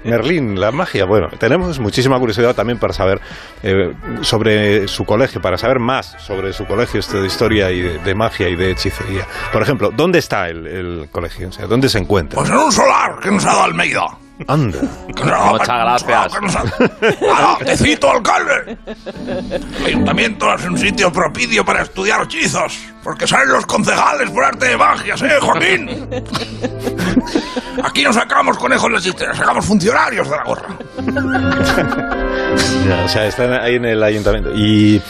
[0.04, 1.04] Merlín, la magia.
[1.04, 3.20] Bueno, tenemos muchísima curiosidad también para saber
[3.62, 7.98] eh, sobre su colegio, para saber más sobre su colegio este de historia y de,
[7.98, 9.26] de magia y de hechicería.
[9.52, 11.48] Por ejemplo, ¿dónde está el, el colegio?
[11.48, 12.38] O sea, ¿dónde se encuentra?
[12.38, 14.06] Pues en un solar que nos ha dado Almeida.
[14.48, 14.78] Anda.
[15.06, 16.34] Muchas gracias.
[16.34, 16.64] que nos ha-
[17.36, 18.76] ¡Hala, te cito, alcalde!
[19.80, 24.66] El ayuntamiento es un sitio propicio para estudiar hechizos, porque salen los concejales por arte
[24.68, 26.08] de magias, ¿eh, Joaquín?
[27.84, 30.68] Aquí no sacamos conejos de chistera, sacamos funcionarios de la gorra.
[32.86, 34.50] Ya, o sea, están ahí en el ayuntamiento.
[34.54, 35.00] Y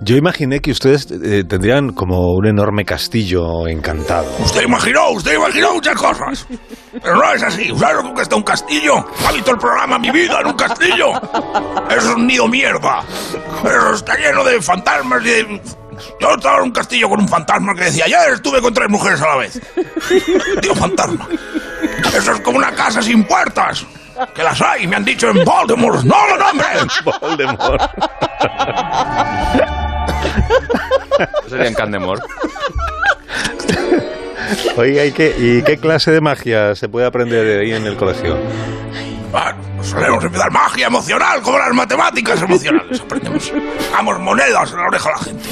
[0.00, 4.30] yo imaginé que ustedes eh, tendrían como un enorme castillo encantado.
[4.38, 6.46] Usted imaginó, usted imaginó muchas cosas.
[6.92, 7.72] Pero no es así.
[7.76, 8.94] ¿Sabes lo que está un castillo?
[9.26, 11.12] ¿Ha visto el programa Mi Vida en un castillo?
[11.90, 13.02] Eso es un nido mierda.
[13.64, 15.62] Eso está lleno de fantasmas y de...
[16.20, 19.20] Yo estaba en un castillo con un fantasma que decía, ayer estuve con tres mujeres
[19.20, 19.60] a la vez.
[20.62, 21.28] Tío fantasma.
[22.16, 23.84] Eso es como una casa sin puertas.
[24.34, 25.98] Que las hay, me han dicho en Baltimore.
[26.04, 26.86] ¡No lo nombres!
[27.20, 27.82] Voldemort.
[31.18, 32.22] Eso sería en Candemore.
[34.76, 38.38] Oiga, ¿y qué, ¿y qué clase de magia se puede aprender ahí en el colegio?
[39.34, 43.00] Ah, solemos empezar magia emocional, como las matemáticas emocionales.
[43.00, 43.52] Aprendemos.
[43.92, 45.48] Damos monedas en la oreja a la gente.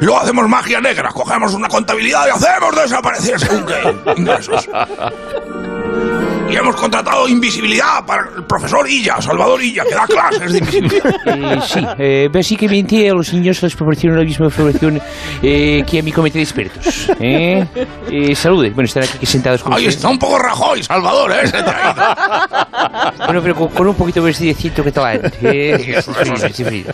[0.00, 1.10] Y luego hacemos magia negra.
[1.10, 4.68] Cogemos una contabilidad y hacemos desaparecer según qué ingresos.
[6.54, 11.14] Y hemos contratado invisibilidad para el profesor Illa, Salvador Illa, que da clases de invisibilidad.
[11.34, 15.00] Eh, sí, eh, básicamente a los niños les proporciono la misma información
[15.42, 17.10] eh, que a mi comité de expertos.
[17.18, 17.66] ¿eh?
[18.08, 18.70] Eh, salude.
[18.70, 21.50] Bueno, están aquí sentados con Ahí está un poco Rajoy, Salvador, ¿eh?
[23.26, 24.84] Bueno, pero con, con un poquito más de ciento.
[25.42, 26.52] Eh, sí.
[26.52, 26.84] sí, sí.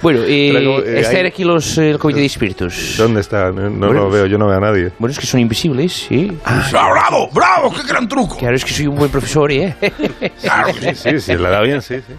[0.00, 2.94] Bueno, eh, eh, están aquí los eh, el comité de expertos.
[2.96, 3.50] ¿Dónde está?
[3.50, 4.92] No, no Bueno, lo veo, yo no veo a nadie.
[4.98, 6.32] Bueno, es que son invisibles, ¿sí?
[6.44, 7.72] Ah, ¡Bravo, bravo!
[7.72, 8.36] ¡Qué gran truco!
[8.36, 9.74] Claro, es que soy un buen profesor, ¿eh?
[10.42, 11.10] Claro que sí.
[11.10, 12.14] Sí, sí, le da bien, sí, sí.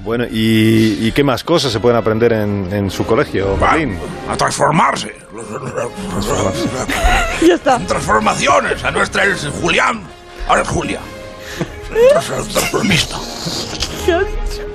[0.00, 3.98] Bueno, ¿y, y qué más cosas se pueden aprender en, en su colegio, Va, Berlín?
[4.30, 5.14] a transformarse.
[7.46, 7.78] Ya está.
[7.78, 8.84] Transformaciones.
[8.84, 10.02] A nuestra es Julián.
[10.48, 11.00] Ahora es Julia.
[12.12, 13.16] Transformista.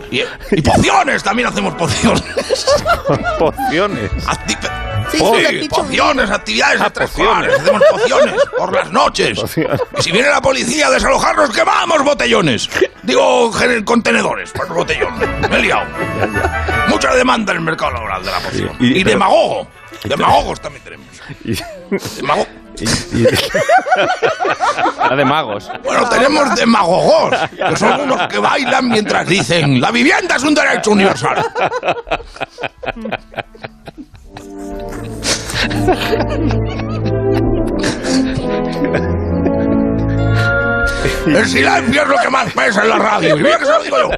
[0.10, 0.22] Y,
[0.52, 2.24] y pociones, también hacemos pociones.
[3.40, 4.12] Pociones.
[5.12, 6.92] Sí, pociones, actividades Ah.
[7.60, 9.40] Hacemos pociones por las noches.
[9.40, 9.82] Pociones.
[9.98, 12.70] Y si viene la policía a desalojarnos, quemamos botellones.
[13.04, 13.52] Digo,
[13.86, 15.14] contenedores para el botellón.
[15.50, 15.86] Me he liado.
[16.88, 18.76] Mucha demanda en el mercado laboral de la poción.
[18.80, 19.68] Y- y- Y, demagogo.
[20.04, 21.08] Demagogos también tenemos.
[21.44, 21.54] Y-
[22.22, 22.48] Demago-
[25.16, 25.70] de magos.
[25.84, 27.36] Bueno, tenemos demagogos,
[27.70, 31.46] que son unos que bailan mientras dicen la vivienda es un derecho universal.
[41.26, 43.38] El silencio es lo que más pesa en la radio.
[43.38, 44.10] Y mira que se lo digo yo.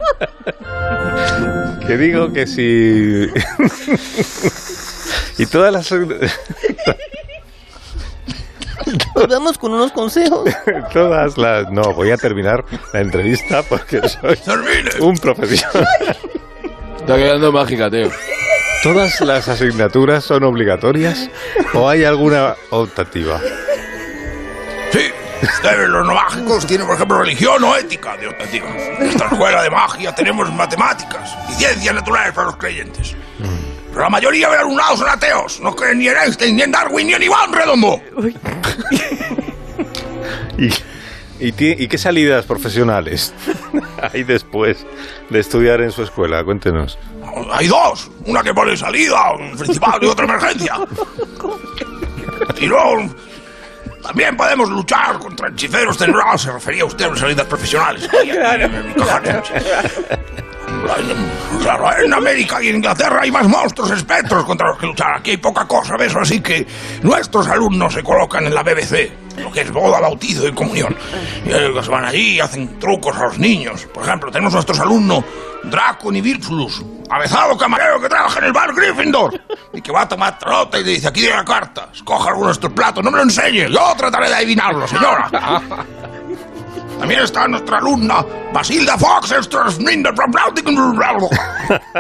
[1.88, 3.28] Que digo que si...
[5.38, 5.94] y todas las...
[9.30, 10.50] Vamos con unos consejos.
[10.94, 11.70] todas las...
[11.72, 14.40] No, voy a terminar la entrevista porque soy
[15.00, 15.88] un profesional.
[17.00, 18.10] Está quedando mágica, tío.
[18.82, 21.30] ¿Todas las asignaturas son obligatorias
[21.74, 23.40] o hay alguna optativa?
[24.92, 25.12] Sí,
[25.88, 28.68] los no mágicos tienen, por ejemplo, religión o ética de optativa.
[29.00, 33.16] En esta escuela de magia tenemos matemáticas y ciencias naturales para los creyentes.
[33.90, 35.60] Pero la mayoría de alumnados son ateos.
[35.62, 38.02] No creen ni en Einstein, ni en Darwin, ni en Iván Redondo.
[40.58, 40.70] ¿Y,
[41.40, 41.48] y,
[41.84, 43.34] y qué salidas profesionales
[44.14, 44.86] hay después
[45.30, 46.44] de estudiar en su escuela?
[46.44, 46.98] Cuéntenos.
[47.52, 48.10] Hay dos.
[48.26, 50.76] Una que pone salida, un principal y otra emergencia.
[52.60, 53.10] Y luego...
[54.04, 56.42] También podemos luchar contra hechiceros tenebrados.
[56.42, 58.10] Se refería usted a las salidas profesionales.
[58.96, 59.44] Claro,
[62.00, 65.18] en América y en Inglaterra hay más monstruos espectros contra los que luchar.
[65.18, 66.66] Aquí hay poca cosa de eso, así que
[67.02, 70.96] nuestros alumnos se colocan en la BBC, lo que es boda, bautizo y comunión.
[71.46, 73.88] Y ellos van allí y hacen trucos a los niños.
[73.94, 75.24] Por ejemplo, tenemos nuestros alumnos
[75.64, 79.42] Draco y Virtulus, avezado camarero que trabaja en el bar Gryffindor
[79.74, 82.48] y que va a tomar trota y le dice, aquí tiene la carta, escoja alguno
[82.48, 85.30] de estos platos, no me lo enseñe, yo trataré de adivinarlo, señora.
[87.00, 89.32] También está nuestra alumna Basilda Fox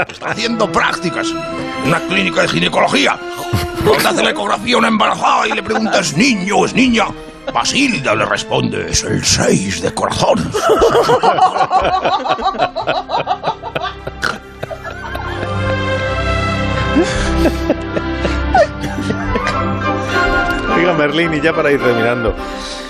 [0.07, 3.17] Está haciendo prácticas en una clínica de ginecología.
[3.85, 7.07] Cuando hace la ecografía a una embarazada y le pregunta ¿es niño o es niña?
[7.53, 10.47] Basilda le responde es el 6 de corazones.
[20.83, 22.35] Oiga, Merlín, y ya para ir terminando.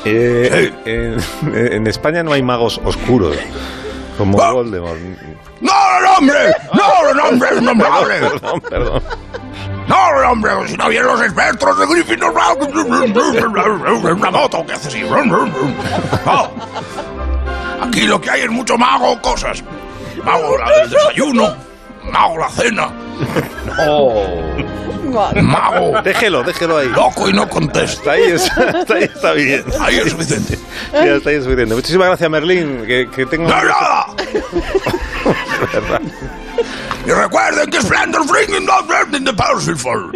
[0.04, 1.18] eh, en,
[1.54, 3.38] en España no hay magos oscuros,
[4.18, 4.98] como Voldemort.
[5.62, 6.56] ¡No, no, hombre!
[6.74, 7.50] ¡No, no, hombre!
[7.62, 8.20] ¡No, hombre!
[8.20, 9.04] Perdón, perdón.
[9.88, 10.52] ¡No, no, hombre!
[10.68, 12.34] Si no vienen los espectros de Gryffindor...
[14.12, 15.04] ¡Una moto que hace así!
[15.04, 16.50] No.
[17.82, 19.64] Aquí lo que hay es mucho mago cosas.
[20.24, 21.56] Mago del desayuno,
[22.12, 22.90] mago la cena,
[25.42, 26.02] mago...
[26.04, 26.90] Déjelo, déjelo ahí.
[26.90, 28.12] Loco y no contesta.
[28.14, 29.64] Ahí está, hasta ahí está bien.
[29.80, 30.56] Ahí es suficiente.
[30.56, 31.76] Sí, hasta ahí es suficiente.
[31.76, 32.84] Muchísimas gracias, Merlín.
[32.86, 33.48] Que, que tengo...
[33.48, 34.08] ¡De nada!
[35.74, 36.02] verdad.
[37.06, 40.10] Y recuerden que Splendor Fringing not in the Percival.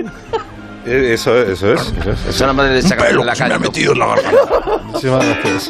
[0.86, 1.82] Eh, Eso, eso es.
[1.82, 2.20] Eso es.
[2.22, 3.56] Esa es la madre de Un sacar pelo de la que se me calle.
[3.56, 4.40] ha metido en la garganta.
[4.86, 5.70] Muchísimas gracias.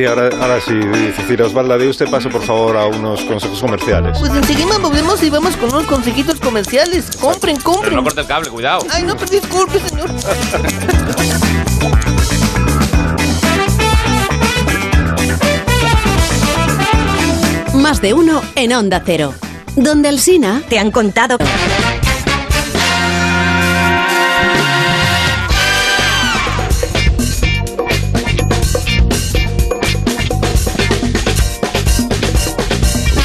[0.00, 0.72] Sí, ahora, ahora sí,
[1.14, 4.18] Cecilia Osvalda, de usted paso por favor a unos consejos comerciales.
[4.18, 7.10] Pues enseguida volvemos y vamos con unos consejitos comerciales.
[7.20, 7.96] Compren, Pero compren.
[7.96, 8.86] no corte el cable, cuidado.
[8.90, 10.08] Ay, no, pero disculpe, señor.
[17.74, 19.34] Más de uno en Onda Cero.
[19.76, 21.36] Donde el Sina te han contado.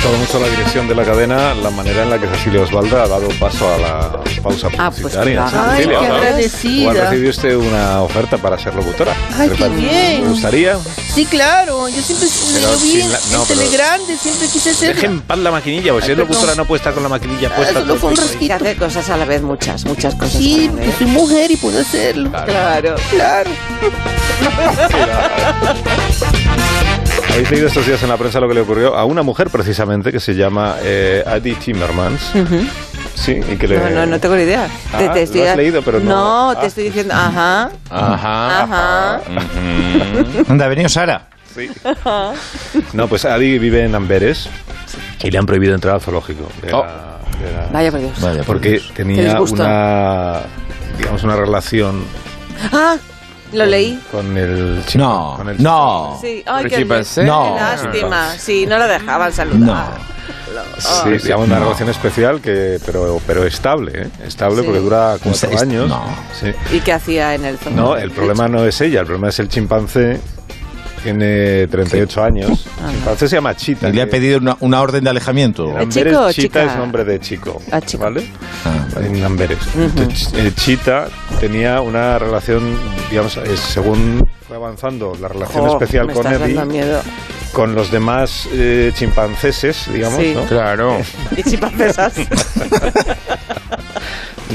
[0.05, 3.07] Gustado mucho la dirección de la cadena, la manera en la que Cecilia Osvalda ha
[3.07, 5.45] dado paso a la pausa Ah, pues publicitaria.
[5.49, 5.71] claro.
[5.71, 5.85] Ay,
[6.93, 9.13] qué recibió usted una oferta para ser locutora.
[9.37, 10.21] Ay, ¿Le qué bien.
[10.23, 10.77] ¿Le gustaría?
[11.13, 11.89] Sí, claro.
[11.89, 15.05] Yo siempre Pero lo vi la- no, en Telegrande, siempre quise Deje ser.
[15.05, 17.55] en paz la maquinilla, porque si es locutora no puede estar con la maquinilla Ah,
[17.55, 17.79] puesta.
[17.79, 18.53] solo fue un que rasquito.
[18.53, 20.97] hacer cosas a la vez, muchas, muchas cosas Sí, a la porque vez.
[20.97, 22.29] soy mujer y puedo hacerlo.
[22.45, 22.95] Claro.
[23.09, 23.49] Claro.
[27.35, 30.09] Habéis leído estos días en la prensa lo que le ocurrió a una mujer precisamente
[30.11, 32.31] que se llama eh, Adi Timmermans.
[33.13, 33.77] Sí, y que le...
[33.77, 34.69] No, no, no tengo ni idea.
[34.93, 36.05] Ah, lo has leído, pero no.
[36.09, 36.59] No, Ah.
[36.61, 37.71] te estoy diciendo, ajá.
[37.89, 38.63] Ajá.
[38.63, 39.21] Ajá.
[40.47, 41.27] Anda, ha venido Sara.
[41.53, 41.69] Sí.
[42.93, 44.49] No, pues Adi vive en Amberes
[45.21, 46.47] y le han prohibido entrar al zoológico.
[46.71, 46.85] Oh.
[47.71, 48.21] Vaya por Dios.
[48.21, 48.91] Vaya, por porque Dios.
[48.93, 50.39] Tenía una,
[50.97, 52.03] digamos, una relación
[52.71, 52.95] Ah,
[53.53, 53.99] lo leí.
[54.11, 55.03] con el chico.
[55.03, 56.17] No, con el no.
[56.21, 57.21] Sí, ay, ¿Pero qué, chimpancé?
[57.21, 57.55] qué No.
[57.55, 58.29] lástima.
[58.37, 59.89] Sí, no lo dejaban saludar.
[59.99, 60.15] No.
[60.77, 64.07] Sí, digamos, una relación especial, que pero pero estable, ¿eh?
[64.25, 64.63] Estable Sí.
[64.65, 65.87] porque dura cuatro Es- años.
[65.89, 66.03] no.
[66.39, 66.51] Sí.
[66.75, 67.71] ¿Y qué hacía en el zoo?
[67.73, 70.19] No, el problema no es ella, el problema es el chimpancé.
[71.05, 72.65] Tiene 38 años.
[72.83, 73.89] El chimpancé se llama Chita.
[73.89, 75.69] Y le ha pedido una, una orden de alejamiento.
[75.79, 76.73] en ¿Es Amberes, chico o Chita chica?
[76.73, 77.61] es nombre de chico.
[77.71, 78.03] Ah, chico.
[78.05, 78.25] ¿Vale?
[78.65, 78.87] Ah.
[79.01, 79.59] en Amberes.
[79.77, 81.07] Entonces, eh, Chita
[81.39, 82.75] tenía una relación,
[83.11, 87.01] digamos, eh, según fue avanzando la relación Jo, especial me con estás Eddie, dando miedo.
[87.53, 90.33] con los demás eh, chimpanceses, digamos, Sí.
[90.35, 90.43] ¿no?
[90.45, 90.97] Claro.
[91.37, 92.13] Y chimpancesas.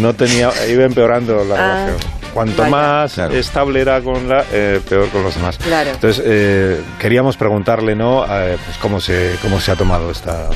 [0.01, 2.19] no tenía, iba empeorando la Ah, relación.
[2.35, 2.71] Cuanto vaya.
[2.71, 3.35] más Claro.
[3.35, 5.59] estable era con la, eh, peor con los demás.
[5.59, 5.90] Claro.
[5.90, 8.25] Entonces eh, queríamos preguntarle, ¿no?
[8.29, 10.49] Eh, pues cómo se cómo se ha tomado esta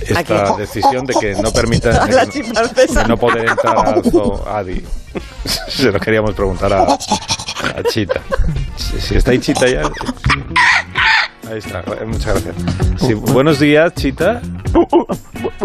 [0.00, 0.60] esta Aquí.
[0.60, 4.82] decisión de que no permita A la de, no poder entrar zoo Adi.
[5.68, 8.20] Se lo queríamos preguntar a, a Chita.
[8.76, 9.82] Si, si está ahí Chita ya.
[11.50, 11.82] Ahí está.
[12.06, 12.56] Muchas gracias.
[13.04, 14.40] Sí, buenos días, Chita.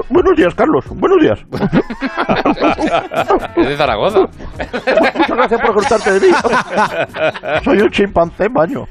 [0.10, 0.84] Buenos días, Carlos.
[0.90, 1.40] Buenos días.
[3.56, 4.20] Es de Zaragoza.
[4.22, 6.34] Muchas gracias por acordarte de mí.
[7.64, 8.86] Soy un chimpancé maño.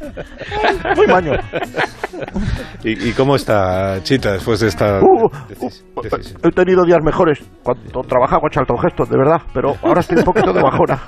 [0.96, 1.32] Muy maño.
[2.84, 5.30] ¿Y, y cómo está Chita después de esta Uh, uh,
[6.02, 6.40] decisión?
[6.44, 9.42] he tenido días mejores cuando trabajaba con Charlton Heston, de verdad.
[9.52, 11.00] Pero ahora estoy un poquito de bajona.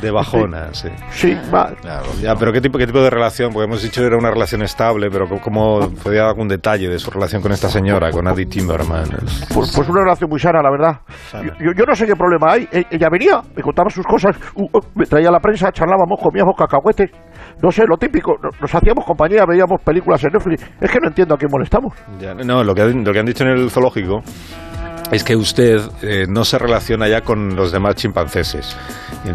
[0.00, 0.88] De bajona, sí.
[1.10, 1.72] Sí, va.
[2.20, 3.52] Ya, pero ¿qué tipo, ¿qué tipo de relación?
[3.52, 6.98] Porque hemos dicho que era una relación estable, pero ¿cómo podía dar algún detalle de
[6.98, 9.08] su relación con esta señora, con Adi Timberman?
[9.54, 11.00] Pues, pues una relación muy sana, la verdad.
[11.32, 12.68] Yo, yo- yo no sé qué problema hay.
[12.72, 14.36] E- Ella venía, me contaba sus cosas,
[14.94, 17.10] me traía la prensa, charlábamos, comíamos cacahuetes.
[17.62, 18.34] No sé, lo típico.
[18.42, 20.62] no- Nos hacíamos compañía, veíamos películas en Netflix.
[20.80, 21.94] Es que no entiendo a quién molestamos.
[22.20, 24.20] Ya, no, lo que, lo que han dicho en el zoológico
[25.12, 28.76] es que usted eh, no se relaciona ya con los demás chimpancéses,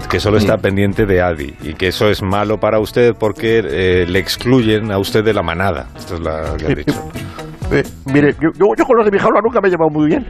[0.09, 4.05] que solo está pendiente de Adi y que eso es malo para usted porque eh,
[4.07, 5.87] le excluyen a usted de la manada.
[5.97, 7.11] Esto es lo que han dicho.
[7.73, 10.27] Eh, mire, yo, yo, con los de mi jaula nunca me he llevado muy bien.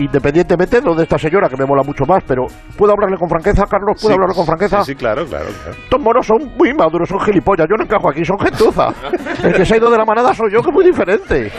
[0.00, 2.42] Independientemente de lo de esta señora, que me mola mucho más, pero
[2.76, 3.92] ¿puedo hablarle con franqueza, Carlos?
[4.02, 4.82] ¿Puedo Sí, hablarle con franqueza?
[4.82, 5.78] Sí, sí, claro, claro, claro.
[5.80, 7.68] Estos monos son muy maduros, son gilipollas.
[7.70, 8.88] Yo no encajo aquí, son gentuza.
[9.44, 11.52] El que se ha ido de la manada soy yo, que es muy diferente.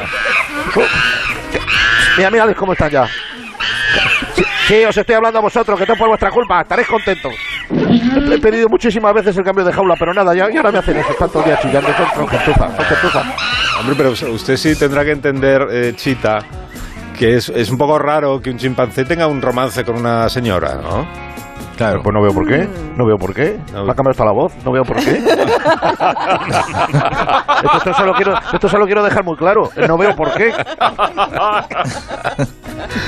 [0.73, 0.83] Son-
[2.17, 3.07] Mira, mira cómo están ya.
[4.67, 6.61] Sí, os estoy hablando a vosotros, que todo por vuestra culpa.
[6.61, 7.33] Estaréis contentos.
[7.69, 10.97] He pedido muchísimas veces el cambio de jaula, pero nada, ya, ya ahora me hacen
[10.97, 11.11] eso.
[11.11, 12.69] Están todo el día chillando, son gentuza.
[13.79, 16.39] Hombre, pero usted sí tendrá que entender, eh, Chita,
[17.17, 20.75] que es, es un poco raro que un chimpancé tenga un romance con una señora,
[20.75, 21.32] ¿no?
[21.83, 22.01] Claro.
[22.03, 23.59] Pues no veo por qué, no veo por qué.
[23.73, 23.85] No.
[23.87, 25.11] Cambiado hasta la voz, no veo por qué.
[27.63, 30.53] esto, esto solo quiero, esto solo quiero dejar muy claro, no veo por qué.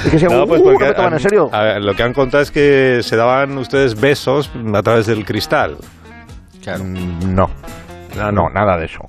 [0.06, 1.50] Es que si No, pues uh, porque no me toman en serio.
[1.52, 5.26] a ver, lo que han contado es que se daban ustedes besos a través del
[5.26, 5.78] cristal.
[6.66, 7.50] Mm, No.
[8.18, 9.00] No, no, nada de eso.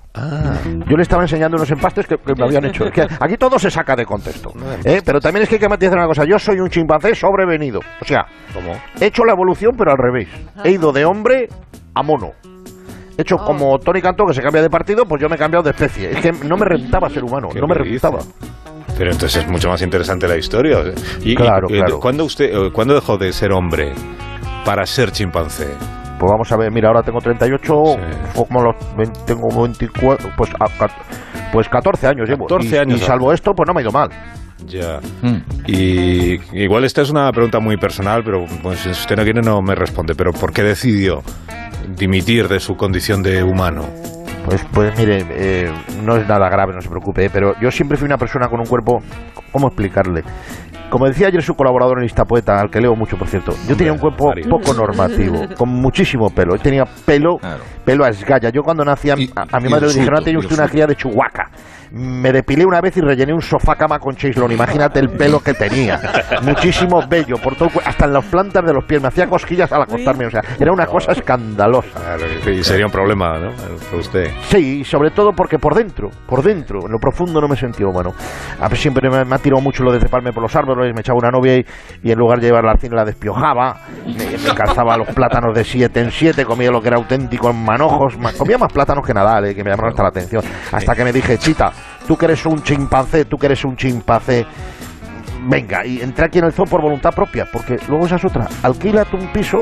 [0.89, 2.85] Yo le estaba enseñando unos empastes que, que me habían hecho.
[2.91, 4.53] Que aquí todo se saca de contexto.
[4.85, 5.01] ¿eh?
[5.05, 6.25] Pero también es que hay que matizar una cosa.
[6.25, 7.81] Yo soy un chimpancé sobrevenido.
[8.01, 8.73] O sea, ¿Cómo?
[9.01, 10.29] he hecho la evolución, pero al revés.
[10.65, 11.49] He ido de hombre
[11.95, 12.33] a mono.
[13.19, 15.63] He hecho como Tony Cantó, que se cambia de partido, pues yo me he cambiado
[15.63, 16.11] de especie.
[16.11, 18.19] Es que no me rentaba ser humano, ¿Qué no me rentaba.
[18.99, 20.79] Pero entonces es mucho más interesante la historia.
[21.23, 22.01] Y, Claro, y- claro.
[22.01, 23.93] ¿cuándo, usted, eh, ¿Cuándo dejó de ser hombre
[24.65, 25.69] para ser chimpancé?
[26.19, 27.75] Pues vamos a ver, mira, ahora tengo 38,
[28.33, 30.89] fue como los 20 tengo 24, pues, a-
[31.53, 32.47] pues 14 años llevo.
[32.47, 34.09] 14 Y- años Y salvo esto, pues no me ha ido mal.
[34.67, 34.99] Ya.
[35.67, 39.61] Y igual esta es una pregunta muy personal, pero pues, si usted no quiere no
[39.63, 40.15] me responde.
[40.15, 41.23] Pero ¿por qué decidió
[41.97, 43.85] dimitir de su condición de humano?
[44.47, 45.73] Pues, pues mire, eh,
[46.05, 47.31] no es nada grave, no se preocupe, ¿eh?
[47.33, 48.99] pero yo siempre fui una persona con un cuerpo,
[49.51, 50.23] ¿cómo explicarle?
[50.89, 53.77] Como decía ayer su colaborador en Lista Poeta, al que leo mucho, por cierto, yo
[53.77, 56.55] tenía un cuerpo poco normativo, con muchísimo pelo.
[56.55, 57.39] Yo tenía pelo,
[57.87, 58.51] pelo a esgalla.
[58.51, 60.53] Yo cuando nací, a, a- a mi y madre le dijeron, "Ah, y el usted
[60.53, 60.73] una fruto".
[60.73, 61.51] cría de Chihuahua.
[61.93, 64.51] Me depilé una vez y rellené un sofá cama con Chaislon.
[64.51, 66.01] Imagínate el pelo que tenía.
[66.43, 69.01] Muchísimo bello, por todo hasta en las plantas de los pies.
[69.01, 70.27] Me hacía cosquillas al acostarme.
[70.27, 71.89] O sea, era una cosa escandalosa.
[71.95, 73.51] Claro, y sería un problema, ¿no?
[73.53, 74.31] Para usted.
[74.49, 77.87] Sí, y sobre todo porque por dentro, por dentro, en lo profundo no me sentía
[77.87, 78.13] humano.
[78.61, 81.19] A mí siempre me, ha tirado mucho lo de treparme por los árboles, me echaba
[81.21, 81.65] una novia y,
[82.03, 85.63] y en lugar de llevarla al cine la despiojaba, me, me calzaba los plátanos de
[85.63, 89.13] siete en siete, comía lo que era auténtico en manojos, ma- comía más plátanos que
[89.15, 90.43] Nadal, eh, que me llamaron hasta la atención.
[90.73, 91.73] Hasta que me dije, chita,
[92.07, 94.47] tú que eres un chimpancé, tú que eres un chimpancé,
[95.49, 98.49] venga, y entré aquí en el zoo por voluntad propia, porque luego esa es otra,
[98.63, 99.59] alquílate un piso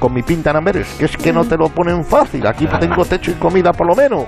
[0.00, 3.04] con mi pinta en Amberes, que es que no te lo ponen fácil, aquí tengo
[3.04, 4.24] techo y comida por lo menos.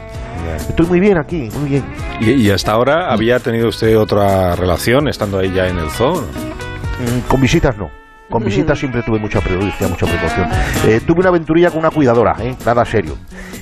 [0.69, 1.85] Estoy muy bien aquí, muy bien.
[2.21, 6.23] ¿Y, y hasta ahora había tenido usted otra relación estando ahí ya en el zoo?
[6.23, 7.89] Mm, Con visitas no.
[8.31, 10.49] Con visitas siempre tuve mucha prudencia, mucha precaución.
[10.87, 12.55] Eh, tuve una aventurilla con una cuidadora, ¿eh?
[12.65, 13.17] nada serio.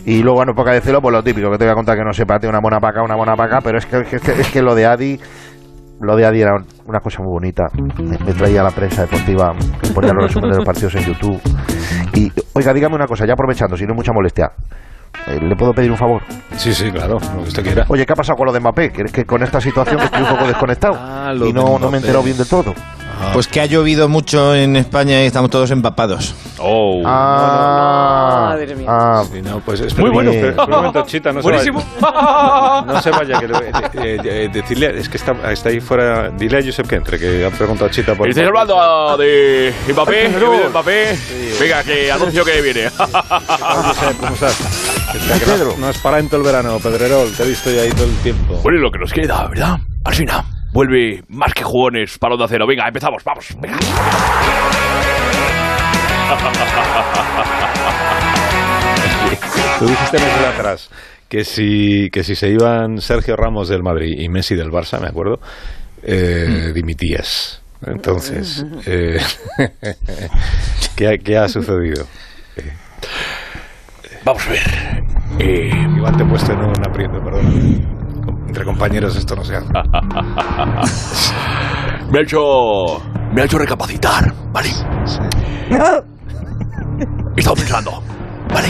[0.04, 2.04] Y luego, en época de celo, pues lo típico, que te voy a contar que
[2.04, 4.50] no se pate una buena paca, una buena paca, pero es que, es que, es
[4.50, 5.18] que lo de Adi,
[6.00, 6.52] lo de Adi era
[6.86, 7.64] una cosa muy bonita.
[7.98, 9.54] Me, me traía la prensa deportiva,
[9.94, 11.40] ponía los resúmenes de los partidos en YouTube.
[12.14, 14.52] Y, oiga, dígame una cosa, ya aprovechando, si no es mucha molestia,
[15.28, 16.22] eh, ¿le puedo pedir un favor?
[16.56, 17.84] Sí, sí, claro, lo que usted quiera.
[17.88, 18.90] Oye, ¿qué ha pasado con lo de Mbappé?
[18.90, 21.78] Que es que con esta situación que estoy un poco desconectado Ah, y de no,
[21.78, 22.74] no me he enterado bien del todo.
[23.32, 26.34] Pues que ha llovido mucho en España y estamos todos empapados.
[26.58, 27.02] Oh.
[27.06, 28.86] Ah, Madre mía.
[28.88, 30.30] ah, Sí, no, pues espera, Muy bueno.
[30.30, 31.80] espera un momento, Chita, no Buenísimo.
[31.80, 32.82] se vaya.
[32.86, 36.30] No se vaya, que le- eh, eh, eh, decirle, es que está, está ahí fuera,
[36.30, 38.28] dile a Josep que entre, que ha preguntado Chita por...
[38.28, 40.12] ¿Estáis hablando de Mbappé?
[40.32, 41.18] ¿Qué viene de Mbappé?
[41.60, 42.88] Venga, que anuncio que viene.
[42.90, 44.56] Josep, ¿cómo estás?
[45.12, 47.90] Que no, no es para en todo el verano, Pedrerol, te he visto ya ahí
[47.90, 48.54] todo el tiempo.
[48.62, 49.78] Bueno, y lo que nos queda, ¿verdad?
[50.04, 50.44] Alcina,
[50.78, 52.64] vuelve más que jugones para Onda Cero.
[52.64, 53.48] Venga, empezamos, vamos.
[53.60, 53.78] Venga.
[59.78, 60.90] Tú dijiste meses atrás
[61.28, 65.08] que si, que si se iban Sergio Ramos del Madrid y Messi del Barça, me
[65.08, 65.40] acuerdo,
[66.02, 67.62] eh, dimitías.
[67.86, 69.20] Entonces, eh,
[70.96, 72.06] ¿qué, ha- qué ha sucedido?
[74.24, 75.04] Vamos a ver.
[75.38, 77.97] Eh, Igual te he puesto en un aprieto, perdón.
[78.48, 79.68] Entre compañeros esto no se hace.
[82.10, 82.40] me ha hecho.
[83.32, 84.70] Me ha hecho recapacitar, ¿vale?
[87.36, 88.02] He estado pensando,
[88.48, 88.68] ¿vale?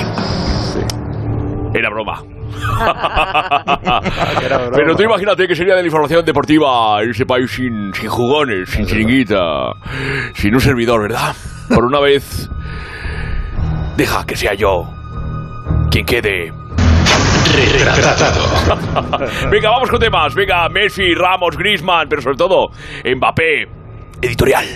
[1.73, 2.21] Era broma.
[4.45, 4.73] Era broma.
[4.75, 8.69] Pero tú imagínate que sería de la información deportiva en ese país sin, sin jugones,
[8.69, 9.75] sin chiringuita,
[10.35, 11.37] sin un servidor, ¿verdad?
[11.73, 12.51] Por una vez,
[13.97, 14.91] deja que sea yo
[15.91, 16.53] quien quede.
[19.51, 20.35] Venga, vamos con temas.
[20.35, 22.71] Venga, Messi, Ramos, Griezmann, pero sobre todo
[23.05, 23.69] Mbappé.
[24.21, 24.67] Editorial.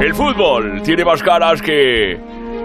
[0.00, 2.18] El fútbol tiene más caras que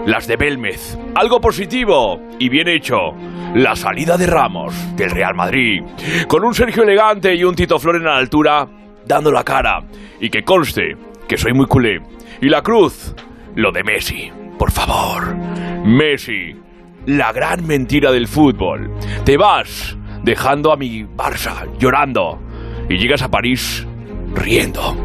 [0.06, 0.98] las de Belmez.
[1.14, 3.12] Algo positivo y bien hecho.
[3.54, 5.82] La salida de Ramos del Real Madrid.
[6.28, 8.66] Con un Sergio elegante y un Tito Flores a la altura,
[9.06, 9.80] dando la cara.
[10.20, 10.96] Y que conste
[11.28, 12.00] que soy muy culé.
[12.40, 13.14] Y la cruz,
[13.54, 14.30] lo de Messi.
[14.58, 15.36] Por favor.
[15.84, 16.63] Messi.
[17.06, 18.90] La gran mentira del fútbol.
[19.24, 22.40] Te vas dejando a mi Barça llorando.
[22.88, 23.86] Y llegas a París
[24.34, 24.96] riendo.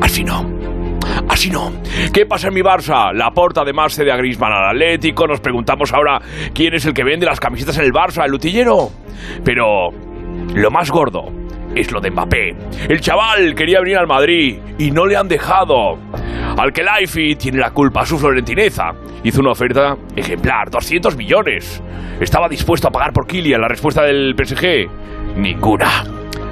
[0.00, 0.48] Así no.
[1.28, 1.72] Así no.
[2.12, 3.12] ¿Qué pasa en mi Barça?
[3.12, 5.26] La porta además cede a Griezmann al Atlético.
[5.26, 6.20] Nos preguntamos ahora
[6.54, 8.90] quién es el que vende las camisetas en el Barça, el utillero.
[9.44, 9.90] Pero
[10.54, 11.45] lo más gordo
[11.76, 12.56] es lo de Mbappé.
[12.88, 15.98] El chaval quería venir al Madrid y no le han dejado.
[16.56, 18.92] Al que Laifi tiene la culpa, su florentineza.
[19.22, 21.82] Hizo una oferta ejemplar, 200 millones.
[22.18, 23.60] Estaba dispuesto a pagar por Kylian.
[23.60, 26.04] La respuesta del PSG, ninguna.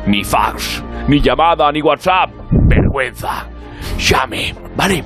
[0.06, 2.30] Ni fax, ni llamada, ni WhatsApp.
[2.50, 3.48] Vergüenza.
[3.98, 5.02] Llame, ¿vale?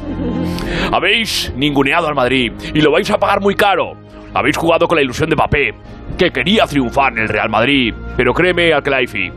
[0.92, 3.92] Habéis ninguneado al Madrid y lo vais a pagar muy caro.
[4.35, 5.74] Habéis jugado con la ilusión de Mbappé,
[6.18, 7.94] que quería triunfar en el Real Madrid.
[8.16, 9.31] Pero créeme, Alkelaifi,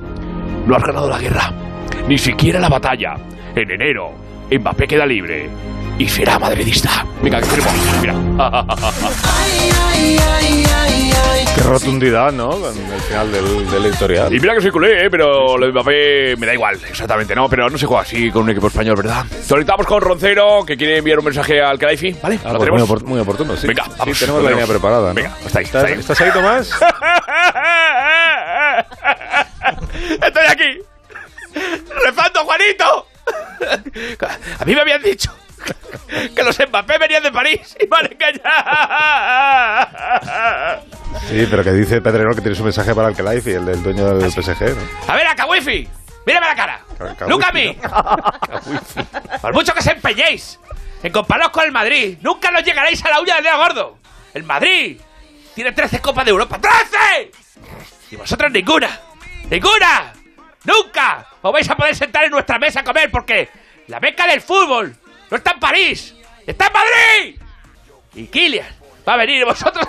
[0.66, 1.52] no has ganado la guerra,
[2.08, 3.16] ni siquiera la batalla.
[3.56, 4.12] En enero,
[4.52, 5.50] Mbappé queda libre
[5.98, 7.06] y será madridista.
[7.22, 8.16] Venga, que tenemos, mira.
[11.56, 12.50] Qué rotundidad, ¿no?
[12.52, 14.34] Con el final del, del editorial.
[14.34, 15.10] Y mira que soy culé, ¿eh?
[15.10, 17.50] pero lo de Mbappé me da igual, exactamente, ¿no?
[17.50, 19.26] Pero no se juega así con un equipo español, ¿verdad?
[19.50, 22.40] Conectamos con Roncero, que quiere enviar un mensaje al Calaifi, ¿vale?
[22.46, 22.90] Ah, ¿Lo pues muy, tenemos?
[22.90, 23.68] opor- muy oportuno, sí.
[23.68, 24.82] Venga, Sí, vamos, tenemos lo la línea tenemos.
[24.82, 25.08] preparada.
[25.10, 25.14] ¿no?
[25.14, 26.00] Venga, está ahí, ¿Estás, está ahí.
[26.00, 26.72] ¿Estás ahí, Tomás?
[34.60, 35.34] A mí me habían dicho
[36.36, 38.42] que los Mbappé venían de París y me han engañado.
[41.30, 43.84] Sí, pero que dice Pedrerol que tienes un mensaje para el Life y el del
[43.84, 44.82] dueño del PSG, ¿no?
[45.08, 45.88] A ver, acá wifi,
[46.26, 46.82] mírame la cara.
[47.28, 47.78] ¡Look a mí!
[49.42, 50.60] Por mucho que se empeñéis
[51.04, 53.98] en compararos con el Madrid, nunca nos llegaréis a la uña del dedo gordo.
[54.34, 55.00] El Madrid
[55.56, 56.60] tiene 13 Copas de Europa.
[56.60, 57.32] ¡13!
[58.12, 59.00] Y vosotros ninguna.
[59.50, 60.14] ¡Ninguna!
[60.64, 61.28] ¡Nunca!
[61.42, 63.50] Os vais a poder sentar en nuestra mesa a comer porque
[63.88, 64.96] la beca del fútbol
[65.30, 67.42] no está en París, está en Madrid.
[68.14, 68.76] Y Kylian
[69.08, 69.88] va a venir y vosotros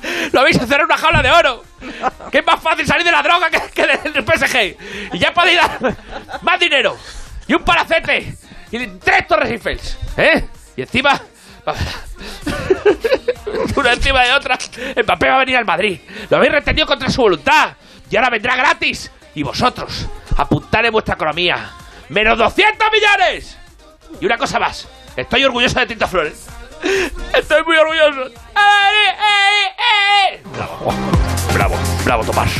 [0.32, 1.64] lo vais a hacer una jaula de oro.
[2.30, 5.14] Que es más fácil salir de la droga que, del PSG.
[5.14, 5.96] Y ya podéis dar
[6.42, 6.96] más dinero.
[7.46, 8.34] Y un palacete.
[8.70, 9.80] Y tres torres Eiffel.
[10.16, 10.44] ¿Eh?
[10.76, 11.20] Y encima...
[13.76, 14.58] una encima de otra.
[15.02, 16.00] Mbappé va a venir al Madrid.
[16.28, 17.74] Lo habéis retenido contra su voluntad.
[18.10, 19.10] Y ahora vendrá gratis.
[19.34, 20.06] Y vosotros,
[20.36, 21.70] apuntad en vuestra economía.
[22.08, 23.58] ¡Menos 200 millones!
[24.20, 24.88] Y una cosa más.
[25.16, 26.48] Estoy orgulloso de Tito Flores.
[27.38, 28.26] Estoy muy orgulloso.
[28.26, 28.32] ¡Eh,
[29.10, 30.42] eh, eh!
[30.56, 30.92] Bravo,
[31.54, 31.74] bravo,
[32.04, 32.50] bravo, Tomás.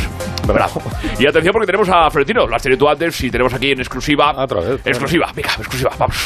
[0.47, 0.83] Bravo.
[1.19, 2.47] Y atención porque tenemos a Florentino.
[2.47, 4.33] Lo has tenido tú antes y tenemos aquí en exclusiva.
[4.37, 4.81] Otra vez.
[4.85, 6.17] Exclusiva, venga, exclusiva, vamos.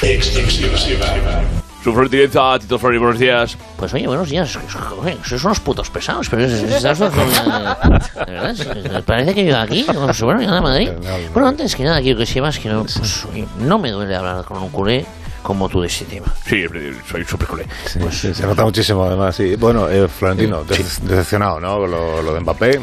[1.84, 3.58] Su Florentinenza, Tito Flores, buenos días.
[3.76, 4.56] Pues oye, buenos días.
[4.56, 6.88] Joder, sois unos putos pesados, pero es, es- es- de
[8.26, 10.88] verdad, es- es- parece que yo aquí, pues, bueno, yo a Madrid.
[11.34, 14.46] Bueno, antes que nada, quiero que sepas que no, pues, oye, no me duele hablar
[14.46, 15.04] con un culé
[15.42, 16.26] como tú de este tema.
[16.46, 16.64] Sí,
[17.10, 17.66] soy súper culé.
[17.84, 19.36] Sí, sí, se nota muchísimo, además.
[19.36, 19.54] Sí.
[19.56, 21.80] Bueno, eh, Florentino, de- decepcionado, ¿no?
[21.80, 22.80] Con Lo, lo de Mbappé.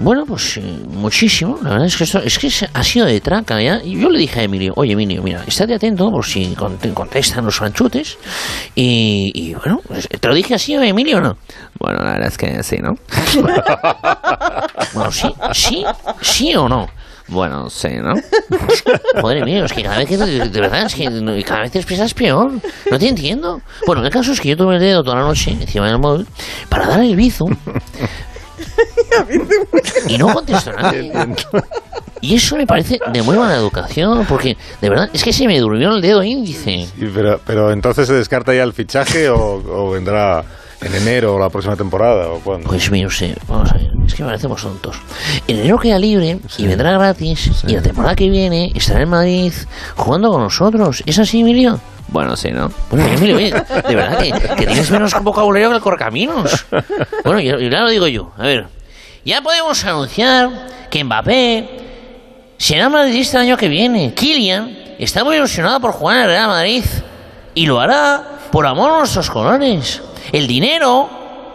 [0.00, 1.58] Bueno, pues eh, muchísimo.
[1.62, 3.80] La verdad es que esto es que ha sido de traca ya.
[3.82, 7.56] Y yo le dije a Emilio, oye Emilio, mira, estate atento por si contestan los
[7.56, 8.16] franchutes.
[8.76, 11.36] Y, y bueno, pues, ¿te lo dije así, Emilio, o no?
[11.80, 12.96] Bueno, la verdad es que sí, ¿no?
[14.94, 15.84] bueno, sí, sí,
[16.20, 16.88] sí o no.
[17.28, 18.14] Bueno, sí, ¿no?
[19.22, 22.14] Madre mía, es que cada vez que de verdad es que cada vez te expresas
[22.14, 22.52] peor.
[22.90, 23.60] No te entiendo.
[23.86, 26.26] Bueno, el caso es que yo tuve el dedo toda la noche encima del móvil
[26.70, 27.46] para dar el bizo.
[30.08, 30.94] y no contestó nada.
[32.20, 35.58] Y eso me parece de muy buena educación, porque de verdad es que se me
[35.60, 36.88] durmió el dedo índice.
[37.14, 40.44] pero, pero entonces se descarta ya el fichaje o vendrá
[40.80, 42.68] ¿En enero o la próxima temporada o cuándo?
[42.68, 44.96] Pues mire usted, vamos a ver, es que parecemos tontos.
[45.48, 49.52] En enero queda libre y vendrá gratis y la temporada que viene estará en Madrid
[49.96, 51.02] jugando con nosotros.
[51.04, 51.80] ¿Es así, Emilio?
[52.08, 52.70] Bueno, sí, ¿no?
[52.90, 54.18] Bueno, Emilio, de verdad
[54.56, 56.66] que, tienes menos vocabulario que el correcaminos.
[57.24, 58.30] Bueno, y, ya lo digo yo.
[58.38, 58.68] A ver,
[59.24, 60.50] ya podemos anunciar
[60.90, 61.68] que Mbappé
[62.56, 64.14] será madridista el año que viene.
[64.14, 66.84] Kylian está muy ilusionado por jugar en el Real Madrid
[67.54, 70.02] y lo hará por amor a nuestros colores.
[70.32, 71.08] El dinero,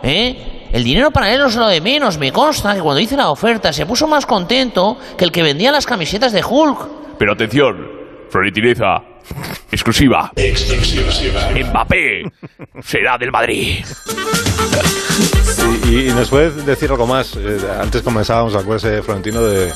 [0.03, 0.67] ¿eh?
[0.71, 2.17] El dinero para él no es lo de menos.
[2.17, 5.71] Me consta que cuando hice la oferta se puso más contento que el que vendía
[5.71, 7.17] las camisetas de Hulk.
[7.19, 7.87] Pero atención,
[8.29, 9.03] Floritineza,
[9.71, 10.31] exclusiva.
[10.35, 11.41] Exclusiva.
[11.69, 12.23] Mbappé
[12.83, 13.83] será del Madrid.
[15.89, 17.35] y, nos puedes decir algo más.
[17.35, 19.71] Eh, antes comenzábamos, acuérdese, Florentino, de,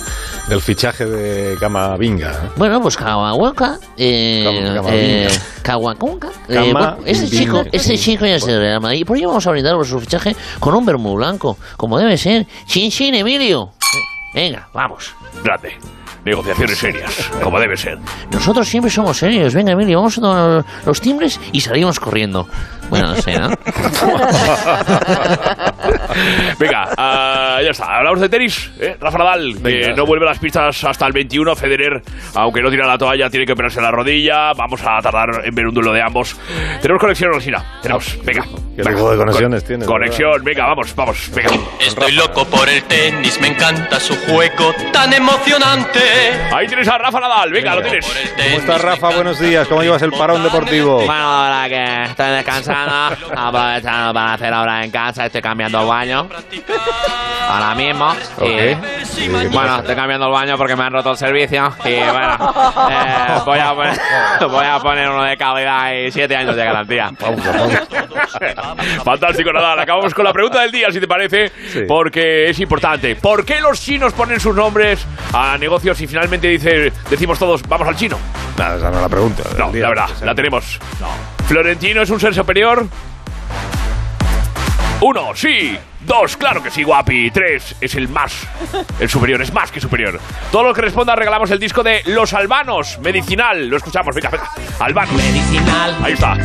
[0.47, 2.51] del fichaje de Camavinga.
[2.55, 5.27] Bueno, pues Kawawanka, eh, eh,
[5.61, 6.73] Kawakunka, eh,
[7.05, 9.05] ese chico, ese chico ya se Real Madrid.
[9.05, 12.47] Por ello vamos a brindar por su fichaje con un vermú blanco, como debe ser.
[12.65, 13.71] Chin chin, Emilio.
[14.33, 15.13] Venga, vamos.
[15.43, 15.77] Grande
[16.28, 17.97] negociaciones serias, como debe ser.
[18.32, 19.53] Nosotros siempre somos serios.
[19.53, 22.47] Venga, Emilio, vamos a tomar los timbres y salimos corriendo.
[22.89, 23.49] Bueno, no sé, ¿no?
[26.59, 27.97] Venga, uh, ya está.
[27.97, 28.71] Hablamos de tenis.
[28.79, 28.95] ¿eh?
[28.99, 31.55] Rafa Nadal, que no vuelve a las pistas hasta el 21.
[31.55, 32.01] Federer,
[32.35, 34.53] aunque no tira la toalla, tiene que operarse la rodilla.
[34.53, 36.38] Vamos a tardar en ver un duelo de ambos.
[36.81, 37.79] Tenemos conexión, Rosina.
[37.81, 38.17] Tenemos.
[38.23, 38.45] Venga.
[38.75, 39.85] ¿Qué tipo de conexiones tiene?
[39.85, 40.43] Conexión.
[40.43, 41.31] Venga, vamos, vamos.
[41.33, 41.51] Venga.
[41.79, 43.39] Estoy loco por el tenis.
[43.41, 45.99] Me encanta su juego tan emocionante.
[46.53, 47.51] Ahí tienes a Rafa Nadal.
[47.51, 48.05] Venga, lo tienes.
[48.05, 49.09] ¿Cómo estás, Rafa?
[49.09, 49.67] Buenos días.
[49.67, 50.97] ¿Cómo llevas el parón deportivo?
[50.97, 56.30] Bueno, ahora que estoy descansando aprovechando para hacer ahora en casa, estoy cambiando el baño.
[57.49, 58.13] Ahora mismo.
[58.41, 61.73] Y, bueno, estoy cambiando el baño porque me han roto el servicio.
[61.86, 62.34] Y bueno,
[62.89, 63.99] eh, voy, a poner,
[64.49, 67.11] voy a poner uno de calidad y siete años de garantía.
[69.03, 69.82] Fantástico, nada.
[69.82, 71.51] Acabamos con la pregunta del día, si te parece,
[71.88, 73.15] porque es importante.
[73.15, 77.88] ¿Por qué los chinos ponen sus nombres a negocios y finalmente dice, decimos todos, vamos
[77.88, 78.17] al chino?
[78.57, 79.43] Nada, esa no es la pregunta.
[79.57, 80.80] No, la verdad, la tenemos.
[81.47, 82.85] ¿Florentino es un ser superior?
[84.99, 85.77] Uno, sí.
[86.01, 87.31] Dos, claro que sí, guapi.
[87.31, 88.33] Tres, es el más.
[88.99, 90.19] El superior, es más que superior.
[90.51, 93.69] Todo lo que responda regalamos el disco de Los Albanos, Medicinal.
[93.69, 94.49] Lo escuchamos, venga, venga.
[94.79, 95.13] Albanos.
[95.15, 95.97] Medicinal.
[96.03, 96.37] Ahí está.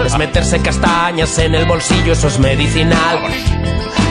[0.04, 3.18] es meterse castañas en el bolsillo, eso es medicinal.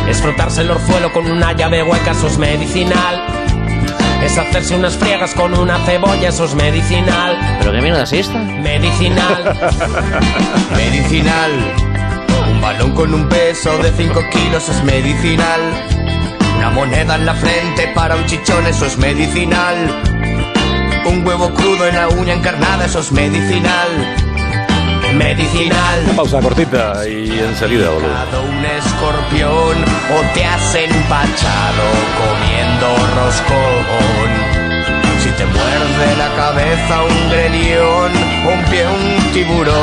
[0.07, 3.46] Es frotarse el orzuelo con una llave hueca, eso es medicinal.
[4.27, 7.37] Es hacerse unas friegas con una cebolla, eso es medicinal.
[7.59, 8.37] ¿Pero qué mierda es esta?
[8.37, 9.55] Medicinal.
[10.75, 11.51] medicinal.
[12.51, 15.61] Un balón con un peso de 5 kilos es medicinal.
[16.57, 19.77] Una moneda en la frente para un chichón, eso es medicinal.
[21.05, 24.26] Un huevo crudo en la uña encarnada, eso es medicinal.
[25.13, 26.03] Medicinal.
[26.15, 28.17] pausa cortita y enseguida volvemos.
[28.49, 29.75] un escorpión
[30.15, 31.83] o te has empachado
[32.17, 34.29] comiendo roscón.
[35.23, 38.11] Si te muerde la cabeza un grelión,
[38.53, 39.77] un pie un tiburón.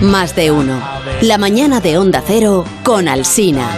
[0.00, 0.80] Más de uno.
[1.20, 3.68] La mañana de Onda Cero con Alsina.